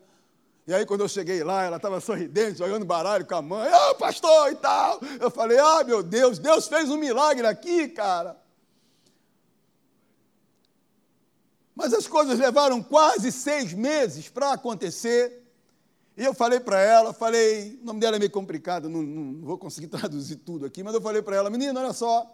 [0.65, 3.95] E aí, quando eu cheguei lá, ela estava sorridente, jogando baralho com a mãe, ah,
[3.95, 4.99] pastor e tal.
[5.19, 8.37] Eu falei, ah, meu Deus, Deus fez um milagre aqui, cara.
[11.79, 15.49] Mas as coisas levaram quase seis meses para acontecer.
[16.17, 19.57] E eu falei para ela, falei, o nome dela é meio complicado, não, não vou
[19.57, 22.29] conseguir traduzir tudo aqui, mas eu falei para ela, menina, olha só,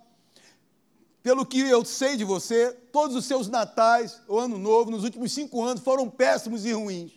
[1.22, 5.32] pelo que eu sei de você, todos os seus natais, o ano novo, nos últimos
[5.32, 7.12] cinco anos, foram péssimos e ruins.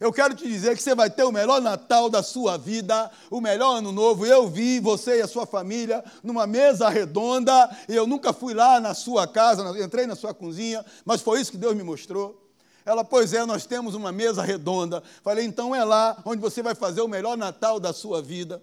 [0.00, 3.40] Eu quero te dizer que você vai ter o melhor Natal da sua vida, o
[3.40, 4.26] melhor Ano Novo.
[4.26, 7.70] Eu vi você e a sua família numa mesa redonda.
[7.88, 11.52] E eu nunca fui lá na sua casa, entrei na sua cozinha, mas foi isso
[11.52, 12.40] que Deus me mostrou.
[12.84, 15.02] Ela, pois é, nós temos uma mesa redonda.
[15.22, 18.62] Falei, então é lá onde você vai fazer o melhor Natal da sua vida.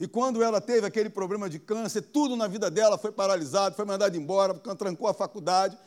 [0.00, 3.84] E quando ela teve aquele problema de câncer, tudo na vida dela foi paralisado, foi
[3.84, 5.78] mandada embora, trancou a faculdade.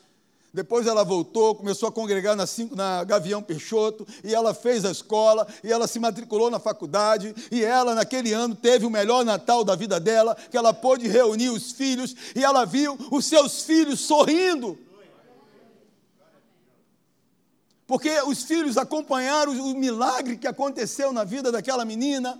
[0.51, 2.45] Depois ela voltou, começou a congregar na,
[2.75, 7.63] na, Gavião Peixoto, e ela fez a escola, e ela se matriculou na faculdade, e
[7.63, 11.71] ela, naquele ano, teve o melhor Natal da vida dela, que ela pôde reunir os
[11.71, 14.77] filhos, e ela viu os seus filhos sorrindo.
[17.85, 22.39] Porque os filhos acompanharam o milagre que aconteceu na vida daquela menina.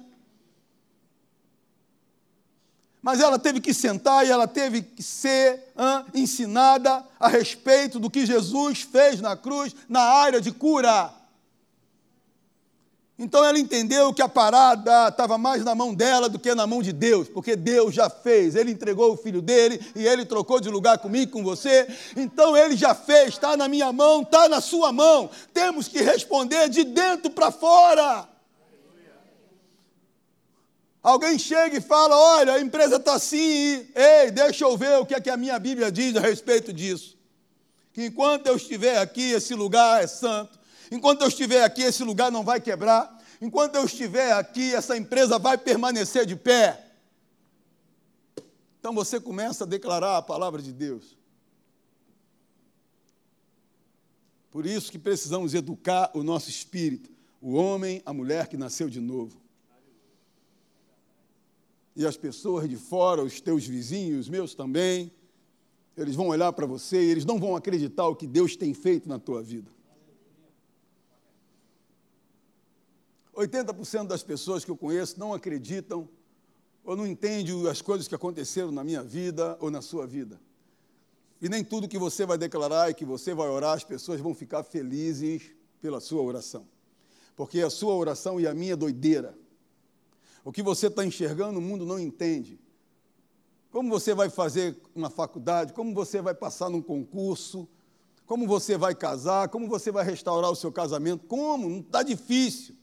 [3.01, 8.09] Mas ela teve que sentar e ela teve que ser hein, ensinada a respeito do
[8.09, 11.13] que Jesus fez na cruz na área de cura.
[13.21, 16.81] Então ela entendeu que a parada estava mais na mão dela do que na mão
[16.81, 20.69] de Deus, porque Deus já fez, Ele entregou o filho dele e Ele trocou de
[20.69, 21.85] lugar comigo, com você.
[22.15, 25.29] Então Ele já fez, está na minha mão, está na sua mão.
[25.53, 28.25] Temos que responder de dentro para fora.
[31.01, 35.15] Alguém chega e fala: olha, a empresa está assim, ei, deixa eu ver o que,
[35.15, 37.17] é que a minha Bíblia diz a respeito disso.
[37.93, 40.59] Que enquanto eu estiver aqui, esse lugar é santo.
[40.91, 43.17] Enquanto eu estiver aqui, esse lugar não vai quebrar.
[43.41, 46.85] Enquanto eu estiver aqui, essa empresa vai permanecer de pé.
[48.79, 51.17] Então você começa a declarar a palavra de Deus.
[54.51, 58.99] Por isso que precisamos educar o nosso espírito, o homem, a mulher que nasceu de
[58.99, 59.38] novo
[61.99, 65.11] e as pessoas de fora, os teus vizinhos, os meus também,
[65.97, 69.09] eles vão olhar para você e eles não vão acreditar o que Deus tem feito
[69.09, 69.69] na tua vida.
[73.35, 76.07] 80% das pessoas que eu conheço não acreditam
[76.85, 80.39] ou não entendem as coisas que aconteceram na minha vida ou na sua vida.
[81.41, 84.33] E nem tudo que você vai declarar e que você vai orar, as pessoas vão
[84.33, 86.65] ficar felizes pela sua oração.
[87.35, 89.37] Porque a sua oração e a minha doideira.
[90.49, 92.59] O que você está enxergando, o mundo não entende.
[93.69, 97.69] Como você vai fazer uma faculdade, como você vai passar num concurso,
[98.25, 101.69] como você vai casar, como você vai restaurar o seu casamento, como?
[101.69, 102.73] Não está difícil.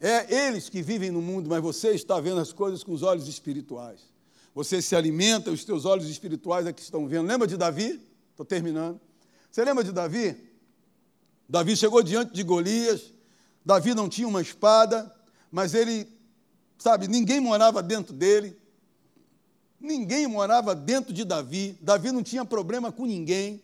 [0.00, 3.28] É eles que vivem no mundo, mas você está vendo as coisas com os olhos
[3.28, 4.00] espirituais.
[4.52, 7.28] Você se alimenta, os teus olhos espirituais é que estão vendo.
[7.28, 8.00] Lembra de Davi?
[8.32, 9.00] Estou terminando.
[9.52, 10.36] Você lembra de Davi?
[11.48, 13.14] Davi chegou diante de Golias.
[13.64, 15.14] Davi não tinha uma espada,
[15.48, 16.15] mas ele
[16.78, 18.56] sabe, ninguém morava dentro dele,
[19.80, 23.62] ninguém morava dentro de Davi, Davi não tinha problema com ninguém.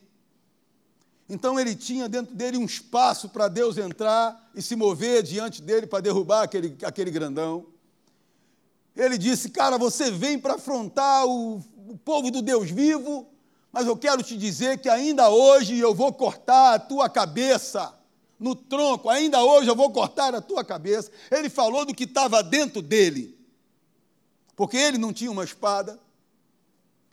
[1.29, 5.87] Então ele tinha dentro dele um espaço para Deus entrar e se mover diante dele
[5.87, 7.67] para derrubar aquele, aquele grandão.
[8.95, 11.57] Ele disse: Cara, você vem para afrontar o,
[11.89, 13.27] o povo do Deus vivo,
[13.73, 17.95] mas eu quero te dizer que ainda hoje eu vou cortar a tua cabeça
[18.43, 21.11] no tronco, ainda hoje eu vou cortar a tua cabeça.
[21.31, 23.39] Ele falou do que estava dentro dele,
[24.57, 25.99] porque ele não tinha uma espada,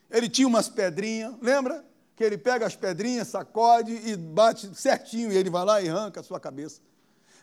[0.10, 1.86] ele tinha umas pedrinhas, lembra?
[2.16, 6.20] Que ele pega as pedrinhas, sacode e bate certinho, e ele vai lá e arranca
[6.20, 6.82] a sua cabeça.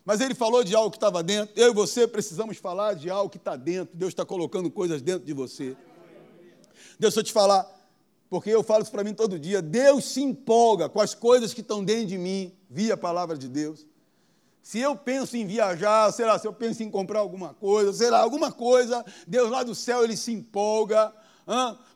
[0.05, 1.53] Mas ele falou de algo que estava dentro.
[1.59, 3.97] Eu e você precisamos falar de algo que está dentro.
[3.97, 5.77] Deus está colocando coisas dentro de você.
[6.99, 7.69] Deixa eu te falar,
[8.31, 9.61] porque eu falo isso para mim todo dia.
[9.61, 13.49] Deus se empolga com as coisas que estão dentro de mim via a palavra de
[13.49, 13.87] Deus.
[14.63, 18.11] Se eu penso em viajar, sei lá, se eu penso em comprar alguma coisa, sei
[18.11, 21.13] lá, alguma coisa, Deus lá do céu ele se empolga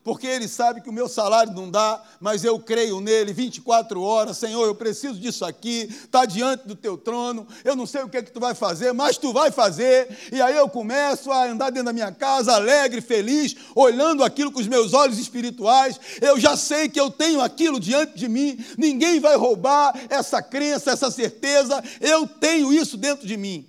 [0.03, 4.39] porque Ele sabe que o meu salário não dá, mas eu creio nele 24 horas.
[4.39, 7.47] Senhor, eu preciso disso aqui, está diante do teu trono.
[7.65, 10.09] Eu não sei o que é que tu vai fazer, mas tu vai fazer.
[10.33, 14.61] E aí eu começo a andar dentro da minha casa, alegre, feliz, olhando aquilo com
[14.61, 16.01] os meus olhos espirituais.
[16.21, 20.93] Eu já sei que eu tenho aquilo diante de mim, ninguém vai roubar essa crença,
[20.93, 21.83] essa certeza.
[22.01, 23.67] Eu tenho isso dentro de mim.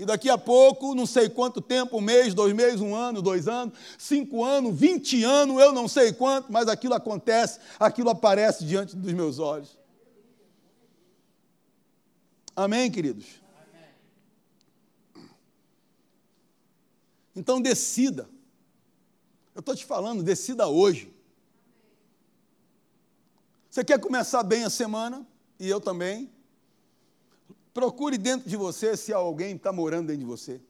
[0.00, 3.46] E daqui a pouco, não sei quanto tempo, um mês, dois meses, um ano, dois
[3.46, 8.96] anos, cinco anos, vinte anos, eu não sei quanto, mas aquilo acontece, aquilo aparece diante
[8.96, 9.76] dos meus olhos.
[12.56, 13.26] Amém, queridos?
[17.36, 18.26] Então decida.
[19.54, 21.14] Eu estou te falando, decida hoje.
[23.70, 25.26] Você quer começar bem a semana?
[25.58, 26.30] E eu também.
[27.72, 30.60] Procure dentro de você se alguém está morando dentro de você.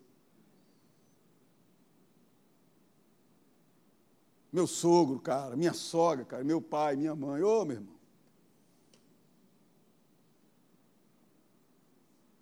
[4.53, 8.01] Meu sogro, cara, minha sogra, cara, meu pai, minha mãe, ô meu irmão.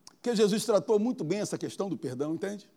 [0.06, 2.68] Porque Jesus tratou muito bem essa questão do perdão, entende?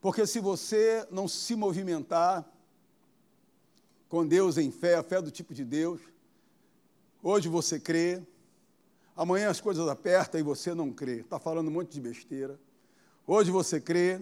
[0.00, 2.48] Porque se você não se movimentar
[4.08, 6.00] com Deus em fé, a fé do tipo de Deus,
[7.22, 8.22] hoje você crê,
[9.18, 12.56] amanhã as coisas apertam e você não crê, está falando um monte de besteira.
[13.26, 14.20] Hoje você crê,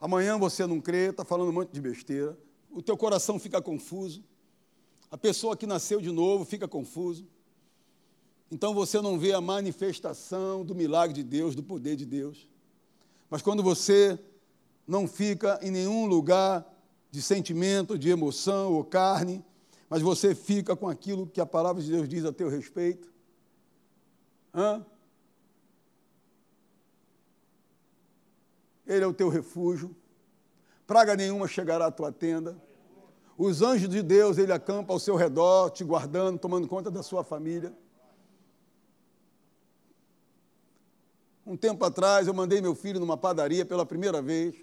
[0.00, 2.38] amanhã você não crê, está falando um monte de besteira.
[2.70, 4.22] O teu coração fica confuso.
[5.10, 7.26] A pessoa que nasceu de novo fica confuso.
[8.52, 12.48] Então você não vê a manifestação do milagre de Deus, do poder de Deus.
[13.28, 14.16] Mas quando você
[14.86, 16.64] não fica em nenhum lugar
[17.10, 19.44] de sentimento, de emoção ou carne,
[19.90, 23.11] mas você fica com aquilo que a palavra de Deus diz a teu respeito.
[24.54, 24.84] Hã?
[28.86, 29.94] Ele é o teu refúgio.
[30.86, 32.60] Praga nenhuma chegará à tua tenda.
[33.38, 37.24] Os anjos de Deus, ele acampa ao seu redor, te guardando, tomando conta da sua
[37.24, 37.72] família.
[41.46, 44.54] Um tempo atrás, eu mandei meu filho numa padaria pela primeira vez.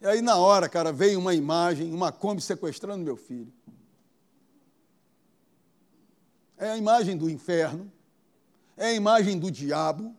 [0.00, 3.52] E aí, na hora, cara, veio uma imagem, uma Kombi sequestrando meu filho.
[6.56, 7.90] É a imagem do inferno,
[8.78, 10.14] é a imagem do diabo.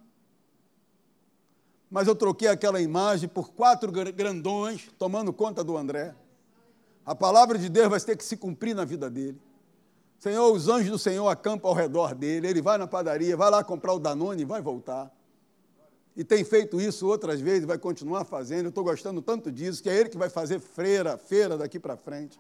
[1.90, 6.14] Mas eu troquei aquela imagem por quatro grandões tomando conta do André.
[7.04, 9.42] A palavra de Deus vai ter que se cumprir na vida dele.
[10.20, 12.48] Senhor, os anjos do Senhor acampam ao redor dele.
[12.48, 15.12] Ele vai na padaria, vai lá comprar o Danone e vai voltar
[16.20, 18.66] e tem feito isso outras vezes, vai continuar fazendo.
[18.66, 21.96] Eu estou gostando tanto disso, que é ele que vai fazer freira, feira daqui para
[21.96, 22.38] frente.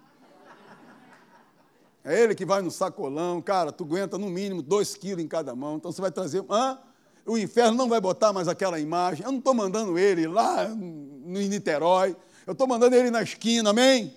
[2.04, 5.54] É ele que vai no sacolão, cara, tu aguenta no mínimo dois quilos em cada
[5.56, 6.44] mão, então você vai trazer.
[6.50, 6.80] Hã?
[7.26, 9.26] O inferno não vai botar mais aquela imagem.
[9.26, 12.16] Eu não estou mandando ele lá no Niterói,
[12.48, 14.14] eu estou mandando ele na esquina, amém?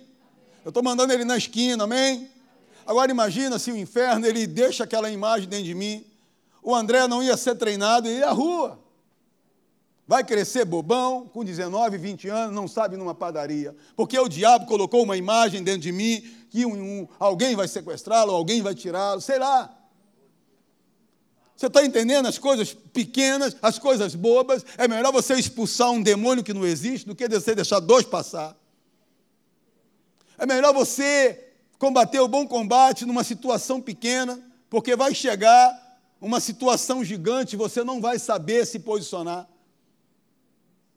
[0.63, 2.29] Eu estou mandando ele na esquina, amém?
[2.85, 6.05] Agora imagina se o inferno ele deixa aquela imagem dentro de mim.
[6.61, 8.79] O André não ia ser treinado e ia à rua.
[10.07, 13.75] Vai crescer bobão, com 19, 20 anos, não sabe numa padaria.
[13.95, 16.23] Porque o diabo colocou uma imagem dentro de mim
[16.53, 19.75] que um, alguém vai sequestrá-lo, alguém vai tirá-lo, sei lá.
[21.57, 24.63] Você está entendendo as coisas pequenas, as coisas bobas?
[24.77, 28.55] É melhor você expulsar um demônio que não existe do que você deixar dois passar.
[30.37, 31.43] É melhor você
[31.79, 34.39] combater o bom combate numa situação pequena,
[34.69, 39.49] porque vai chegar uma situação gigante e você não vai saber se posicionar.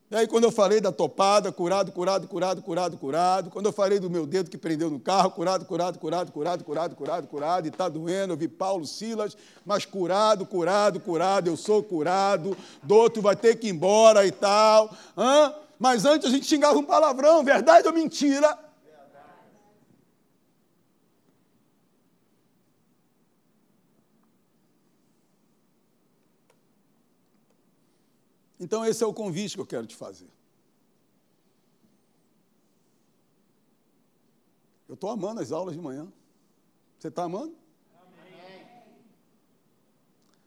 [0.09, 3.49] E aí, quando eu falei da topada, curado, curado, curado, curado, curado.
[3.49, 6.95] Quando eu falei do meu dedo que prendeu no carro, curado, curado, curado, curado, curado,
[6.95, 8.31] curado, curado, e está doendo.
[8.31, 9.35] Eu vi Paulo Silas,
[9.65, 12.55] mas curado, curado, curado, eu sou curado.
[12.81, 14.95] Doutor vai ter que ir embora e tal.
[15.17, 15.53] Hã?
[15.77, 18.57] Mas antes a gente xingava um palavrão, verdade ou mentira?
[28.59, 30.29] Então, esse é o convite que eu quero te fazer.
[34.87, 36.11] Eu estou amando as aulas de manhã.
[36.97, 37.55] Você está amando?
[38.01, 38.65] Amém.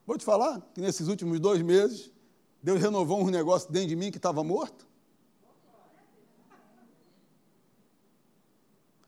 [0.07, 2.11] Vou te falar que nesses últimos dois meses,
[2.63, 4.89] Deus renovou um negócio dentro de mim que estava morto.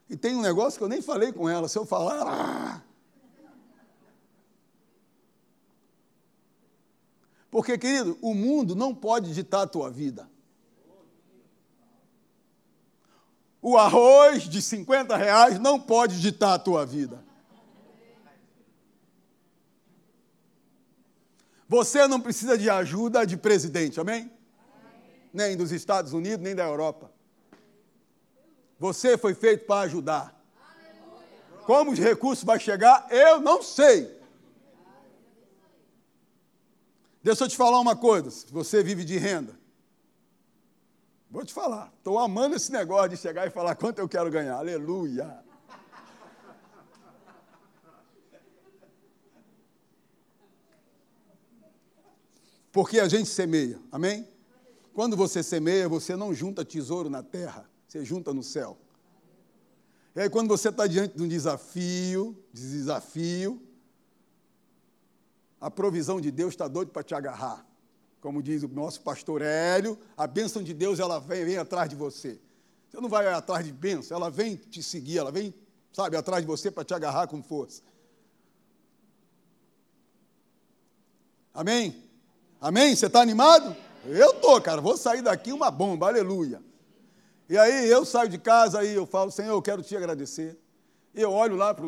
[0.09, 1.67] E tem um negócio que eu nem falei com ela.
[1.69, 2.87] Se eu falar,
[7.53, 10.27] Porque, querido, o mundo não pode ditar a tua vida.
[13.61, 17.23] O arroz de 50 reais não pode ditar a tua vida.
[21.69, 24.33] Você não precisa de ajuda de presidente, amém?
[25.31, 27.13] Nem dos Estados Unidos, nem da Europa.
[28.79, 30.43] Você foi feito para ajudar.
[31.67, 34.22] Como os recursos vão chegar, eu não sei.
[37.23, 39.57] Deixa eu te falar uma coisa, se você vive de renda.
[41.31, 44.57] Vou te falar, estou amando esse negócio de chegar e falar quanto eu quero ganhar.
[44.57, 45.43] Aleluia.
[52.73, 54.27] Porque a gente semeia, amém?
[54.93, 58.79] Quando você semeia, você não junta tesouro na terra, você junta no céu.
[60.15, 63.63] E aí, quando você está diante de um desafio, desafio,
[65.63, 67.65] a provisão de Deus está doido para te agarrar.
[68.21, 71.95] Como diz o nosso pastor Hélio, a bênção de Deus ela vem, vem atrás de
[71.95, 72.41] você.
[72.91, 75.55] Você não vai atrás de bênção, ela vem te seguir, ela vem,
[75.93, 77.81] sabe, atrás de você para te agarrar com força.
[81.55, 82.03] Amém?
[82.61, 82.97] Amém?
[82.97, 83.77] Você está animado?
[84.05, 84.81] Eu estou, cara.
[84.81, 86.61] Vou sair daqui uma bomba, aleluia.
[87.49, 90.59] E aí eu saio de casa e eu falo, Senhor, eu quero te agradecer.
[91.15, 91.87] Eu olho lá para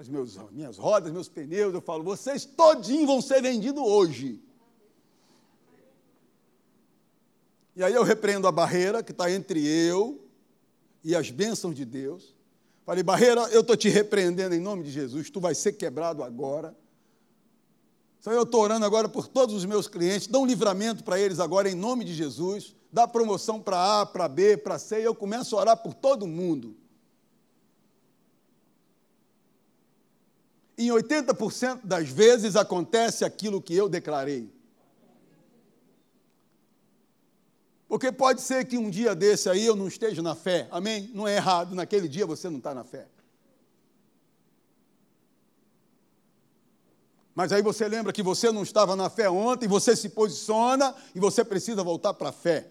[0.00, 4.40] as meus, minhas rodas, meus pneus, eu falo, vocês todinho vão ser vendidos hoje.
[7.76, 10.26] E aí eu repreendo a barreira que está entre eu
[11.04, 12.34] e as bênçãos de Deus.
[12.86, 16.74] Falei, barreira, eu estou te repreendendo em nome de Jesus, tu vai ser quebrado agora.
[18.18, 21.38] Então eu estou orando agora por todos os meus clientes, dá um livramento para eles
[21.38, 25.14] agora em nome de Jesus, dá promoção para A, para B, para C, e eu
[25.14, 26.74] começo a orar por todo mundo.
[30.80, 34.50] Em 80% das vezes acontece aquilo que eu declarei.
[37.86, 41.10] Porque pode ser que um dia desse aí eu não esteja na fé, amém?
[41.12, 43.06] Não é errado, naquele dia você não está na fé.
[47.34, 51.20] Mas aí você lembra que você não estava na fé ontem, você se posiciona e
[51.20, 52.70] você precisa voltar para a fé.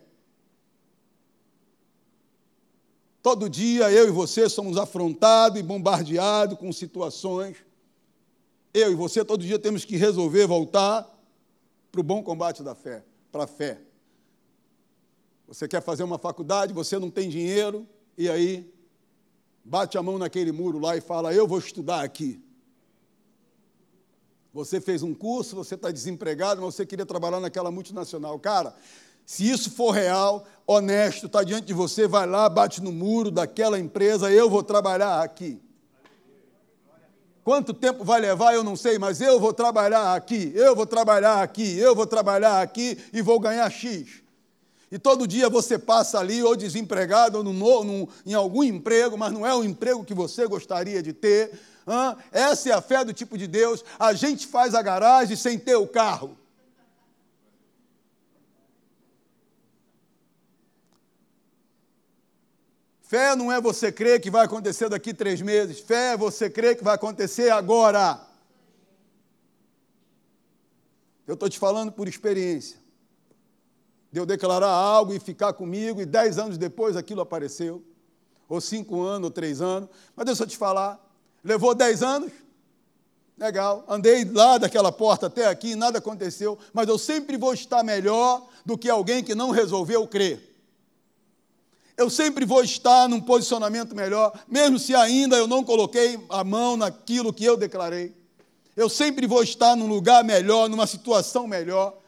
[3.22, 7.69] Todo dia eu e você somos afrontados e bombardeados com situações.
[8.74, 11.08] Eu e você todo dia temos que resolver voltar
[11.92, 13.82] para o bom combate da fé, para a fé.
[15.48, 18.72] Você quer fazer uma faculdade, você não tem dinheiro, e aí
[19.66, 22.40] bate a mão naquele muro lá e fala: Eu vou estudar aqui.
[24.54, 28.38] Você fez um curso, você está desempregado, mas você queria trabalhar naquela multinacional.
[28.40, 28.76] Cara,
[29.26, 33.80] se isso for real, honesto, está diante de você, vai lá, bate no muro daquela
[33.80, 35.62] empresa, eu vou trabalhar aqui.
[37.44, 41.42] Quanto tempo vai levar, eu não sei, mas eu vou trabalhar aqui, eu vou trabalhar
[41.42, 44.22] aqui, eu vou trabalhar aqui e vou ganhar X.
[44.92, 49.54] E todo dia você passa ali, ou desempregado, ou em algum emprego, mas não é
[49.54, 51.52] o emprego que você gostaria de ter.
[51.88, 52.16] Hã?
[52.32, 53.84] Essa é a fé do tipo de Deus.
[54.00, 56.36] A gente faz a garagem sem ter o carro.
[63.10, 65.80] Fé não é você crer que vai acontecer daqui três meses.
[65.80, 68.22] Fé é você crer que vai acontecer agora.
[71.26, 72.78] Eu estou te falando por experiência
[74.12, 77.84] de eu declarar algo e ficar comigo, e dez anos depois aquilo apareceu,
[78.48, 79.90] ou cinco anos, ou três anos.
[80.16, 81.04] Mas deixa eu te falar,
[81.44, 82.32] levou dez anos,
[83.36, 88.48] legal, andei lá daquela porta até aqui, nada aconteceu, mas eu sempre vou estar melhor
[88.64, 90.49] do que alguém que não resolveu crer.
[92.00, 96.78] Eu sempre vou estar num posicionamento melhor, mesmo se ainda eu não coloquei a mão
[96.78, 98.14] naquilo que eu declarei.
[98.76, 102.00] Eu sempre vou estar num lugar melhor, numa situação melhor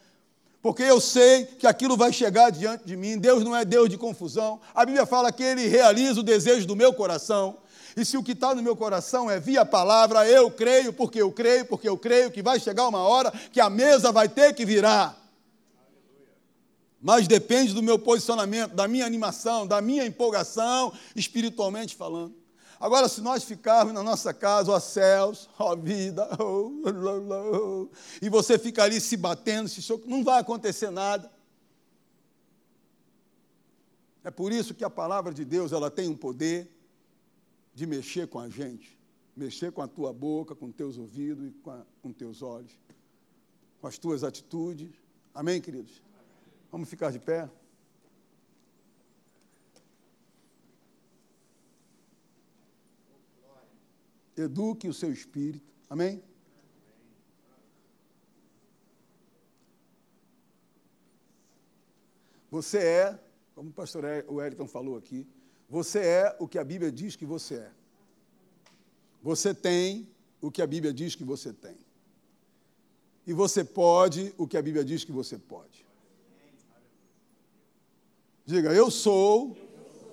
[0.62, 3.18] porque eu sei que aquilo vai chegar diante de mim.
[3.18, 4.60] Deus não é Deus de confusão.
[4.72, 7.58] A Bíblia fala que Ele realiza o desejo do meu coração.
[7.96, 11.32] E se o que está no meu coração é via palavra, eu creio, porque eu
[11.32, 14.64] creio, porque eu creio que vai chegar uma hora que a mesa vai ter que
[14.64, 15.20] virar.
[17.02, 22.32] Mas depende do meu posicionamento, da minha animação, da minha empolgação, espiritualmente falando.
[22.78, 27.88] Agora, se nós ficarmos na nossa casa, ó céus, ó vida, oh, oh, oh,
[28.20, 30.00] e você fica ali se batendo, se cho...
[30.06, 31.30] não vai acontecer nada.
[34.22, 36.70] É por isso que a palavra de Deus ela tem um poder
[37.74, 38.96] de mexer com a gente,
[39.36, 42.72] mexer com a tua boca, com teus ouvidos e com, a, com teus olhos,
[43.80, 44.90] com as tuas atitudes.
[45.34, 46.00] Amém, queridos?
[46.72, 47.48] Vamos ficar de pé?
[54.36, 55.72] eduque o seu espírito.
[55.88, 56.22] Amém?
[62.50, 63.18] Você é,
[63.54, 65.26] como o pastor Wellington falou aqui,
[65.68, 67.72] você é o que a Bíblia diz que você é.
[69.22, 70.08] Você tem
[70.40, 71.76] o que a Bíblia diz que você tem.
[73.26, 75.86] E você pode o que a Bíblia diz que você pode.
[78.44, 79.56] Diga, eu sou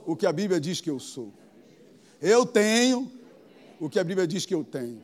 [0.05, 1.33] o que a Bíblia diz que eu sou.
[2.21, 3.11] Eu tenho
[3.79, 5.03] o que a Bíblia diz que eu tenho.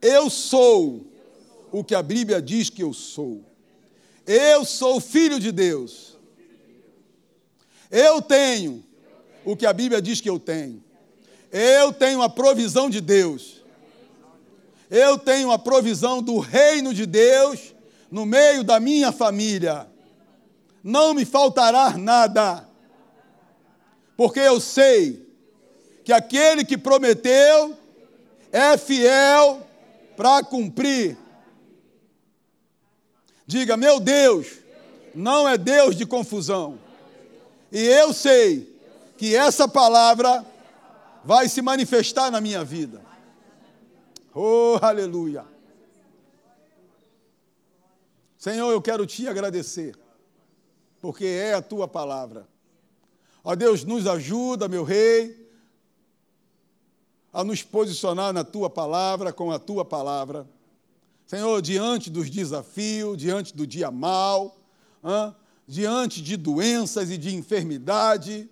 [0.00, 1.06] Eu sou
[1.70, 3.44] o que a Bíblia diz que eu sou.
[4.26, 6.18] Eu sou filho de Deus.
[7.90, 8.84] Eu tenho
[9.44, 10.82] o que a Bíblia diz que eu tenho.
[11.50, 13.62] Eu tenho a provisão de Deus.
[14.90, 17.74] Eu tenho a provisão do reino de Deus
[18.10, 19.91] no meio da minha família.
[20.82, 22.68] Não me faltará nada,
[24.16, 25.26] porque eu sei
[26.04, 27.76] que aquele que prometeu
[28.50, 29.66] é fiel
[30.16, 31.16] para cumprir.
[33.46, 34.46] Diga, meu Deus,
[35.14, 36.78] não é Deus de confusão.
[37.70, 38.78] E eu sei
[39.16, 40.44] que essa palavra
[41.24, 43.00] vai se manifestar na minha vida.
[44.34, 45.44] Oh, aleluia.
[48.36, 49.94] Senhor, eu quero te agradecer,
[51.02, 52.48] porque é a tua palavra.
[53.42, 55.50] Ó Deus, nos ajuda, meu rei,
[57.32, 60.48] a nos posicionar na tua palavra, com a tua palavra.
[61.26, 64.56] Senhor, diante dos desafios, diante do dia mal,
[65.04, 65.34] hein?
[65.66, 68.48] diante de doenças e de enfermidade,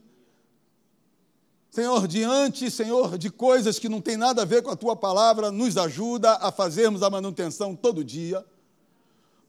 [1.70, 5.53] Senhor, diante, Senhor, de coisas que não tem nada a ver com a tua palavra,
[5.53, 8.44] nos ajuda a fazermos a manutenção todo dia,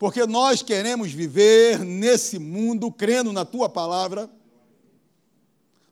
[0.01, 4.27] porque nós queremos viver nesse mundo crendo na tua palavra.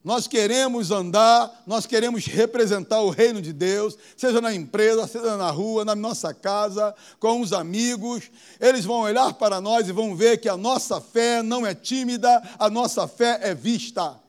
[0.03, 5.51] Nós queremos andar, nós queremos representar o reino de Deus, seja na empresa, seja na
[5.51, 8.32] rua, na nossa casa, com os amigos.
[8.60, 12.41] Eles vão olhar para nós e vão ver que a nossa fé não é tímida,
[12.57, 14.20] a nossa fé é vista.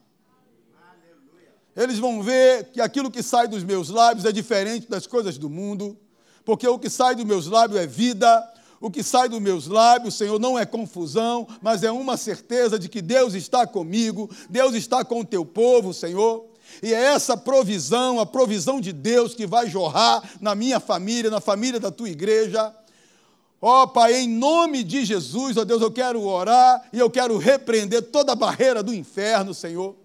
[1.75, 5.49] Eles vão ver que aquilo que sai dos meus lábios é diferente das coisas do
[5.49, 5.97] mundo,
[6.45, 8.50] porque o que sai dos meus lábios é vida,
[8.81, 12.89] o que sai dos meus lábios, Senhor, não é confusão, mas é uma certeza de
[12.89, 16.45] que Deus está comigo, Deus está com o teu povo, Senhor.
[16.81, 21.39] E é essa provisão, a provisão de Deus que vai jorrar na minha família, na
[21.39, 22.75] família da tua igreja.
[23.61, 27.09] Ó oh, Pai, em nome de Jesus, ó oh Deus, eu quero orar e eu
[27.09, 30.01] quero repreender toda a barreira do inferno, Senhor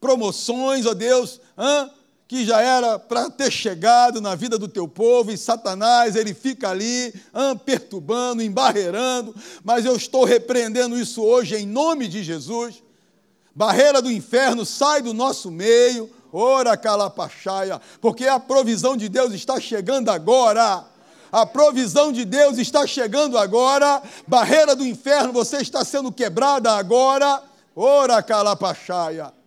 [0.00, 1.90] promoções, ó Deus, hein,
[2.28, 6.68] que já era para ter chegado na vida do teu povo, e Satanás, ele fica
[6.68, 12.82] ali, hein, perturbando, embarreirando, mas eu estou repreendendo isso hoje em nome de Jesus.
[13.54, 19.58] Barreira do inferno, sai do nosso meio, ora calapachaia, porque a provisão de Deus está
[19.58, 20.84] chegando agora.
[21.32, 24.02] A provisão de Deus está chegando agora.
[24.26, 27.42] Barreira do inferno, você está sendo quebrada agora.
[27.74, 29.37] Ora calapachaia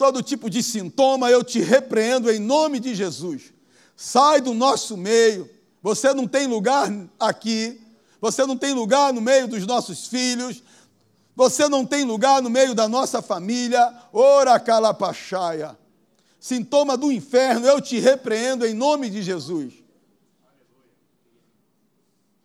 [0.00, 3.52] todo tipo de sintoma, eu te repreendo em nome de Jesus.
[3.94, 5.46] Sai do nosso meio.
[5.82, 7.78] Você não tem lugar aqui.
[8.18, 10.62] Você não tem lugar no meio dos nossos filhos.
[11.36, 13.94] Você não tem lugar no meio da nossa família.
[14.10, 15.76] Ora calapachaia.
[16.40, 19.79] Sintoma do inferno, eu te repreendo em nome de Jesus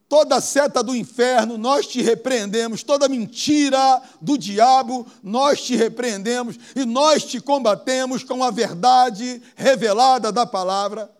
[0.07, 6.85] toda seta do inferno, nós te repreendemos, toda mentira do diabo, nós te repreendemos e
[6.85, 11.11] nós te combatemos com a verdade revelada da palavra.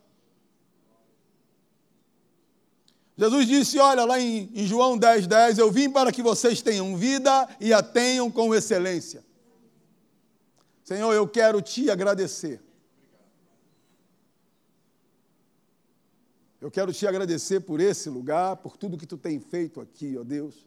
[3.17, 6.97] Jesus disse: Olha, lá em, em João 10, 10, eu vim para que vocês tenham
[6.97, 9.23] vida e a tenham com excelência.
[10.83, 12.64] Senhor, eu quero te agradecer
[16.66, 20.24] Eu quero te agradecer por esse lugar, por tudo que tu tem feito aqui, ó
[20.24, 20.66] Deus.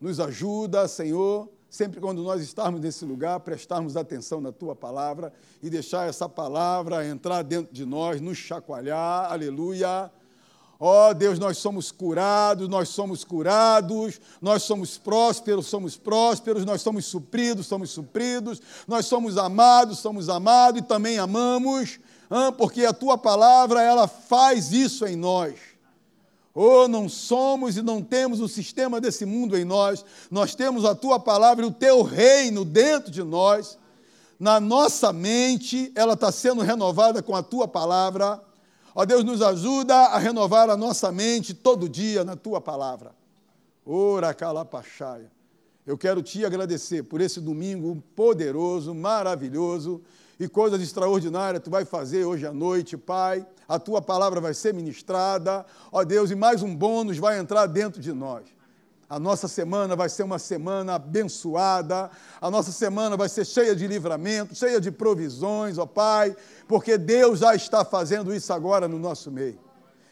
[0.00, 5.68] Nos ajuda, Senhor, sempre quando nós estarmos nesse lugar, prestarmos atenção na tua palavra e
[5.68, 10.12] deixar essa palavra entrar dentro de nós, nos chacoalhar, aleluia.
[10.78, 16.82] Ó oh, Deus, nós somos curados, nós somos curados, nós somos prósperos, somos prósperos, nós
[16.82, 21.98] somos supridos, somos supridos, nós somos amados, somos amados e também amamos
[22.56, 25.54] porque a tua palavra ela faz isso em nós.
[26.54, 30.94] Oh, não somos e não temos o sistema desse mundo em nós, nós temos a
[30.94, 33.76] tua palavra e o teu reino dentro de nós.
[34.40, 38.42] Na nossa mente, ela está sendo renovada com a tua palavra.
[38.94, 43.14] Ó oh, Deus, nos ajuda a renovar a nossa mente todo dia na tua palavra.
[43.84, 45.30] Ora calapachaia.
[45.86, 50.02] Eu quero te agradecer por esse domingo poderoso, maravilhoso
[50.42, 53.46] e coisas extraordinárias tu vai fazer hoje à noite, Pai.
[53.68, 58.00] A tua palavra vai ser ministrada, ó Deus, e mais um bônus vai entrar dentro
[58.00, 58.42] de nós.
[59.08, 62.10] A nossa semana vai ser uma semana abençoada,
[62.40, 66.34] a nossa semana vai ser cheia de livramento, cheia de provisões, ó Pai,
[66.66, 69.60] porque Deus já está fazendo isso agora no nosso meio.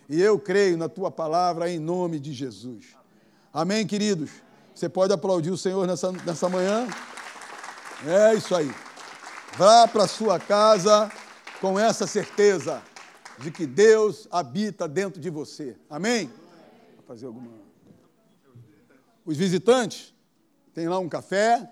[0.09, 2.95] E eu creio na tua palavra em nome de Jesus.
[3.53, 4.31] Amém, queridos?
[4.73, 6.87] Você pode aplaudir o Senhor nessa, nessa manhã?
[8.07, 8.71] É isso aí.
[9.57, 11.11] Vá para sua casa
[11.61, 12.83] com essa certeza
[13.39, 15.77] de que Deus habita dentro de você.
[15.89, 16.27] Amém?
[16.97, 17.51] Vou fazer alguma.
[19.25, 20.15] Os visitantes
[20.73, 21.69] tem lá um café,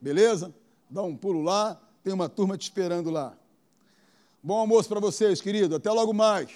[0.00, 0.54] beleza?
[0.88, 3.34] Dá um pulo lá, tem uma turma te esperando lá.
[4.42, 5.76] Bom almoço para vocês, querido.
[5.76, 6.50] Até logo mais.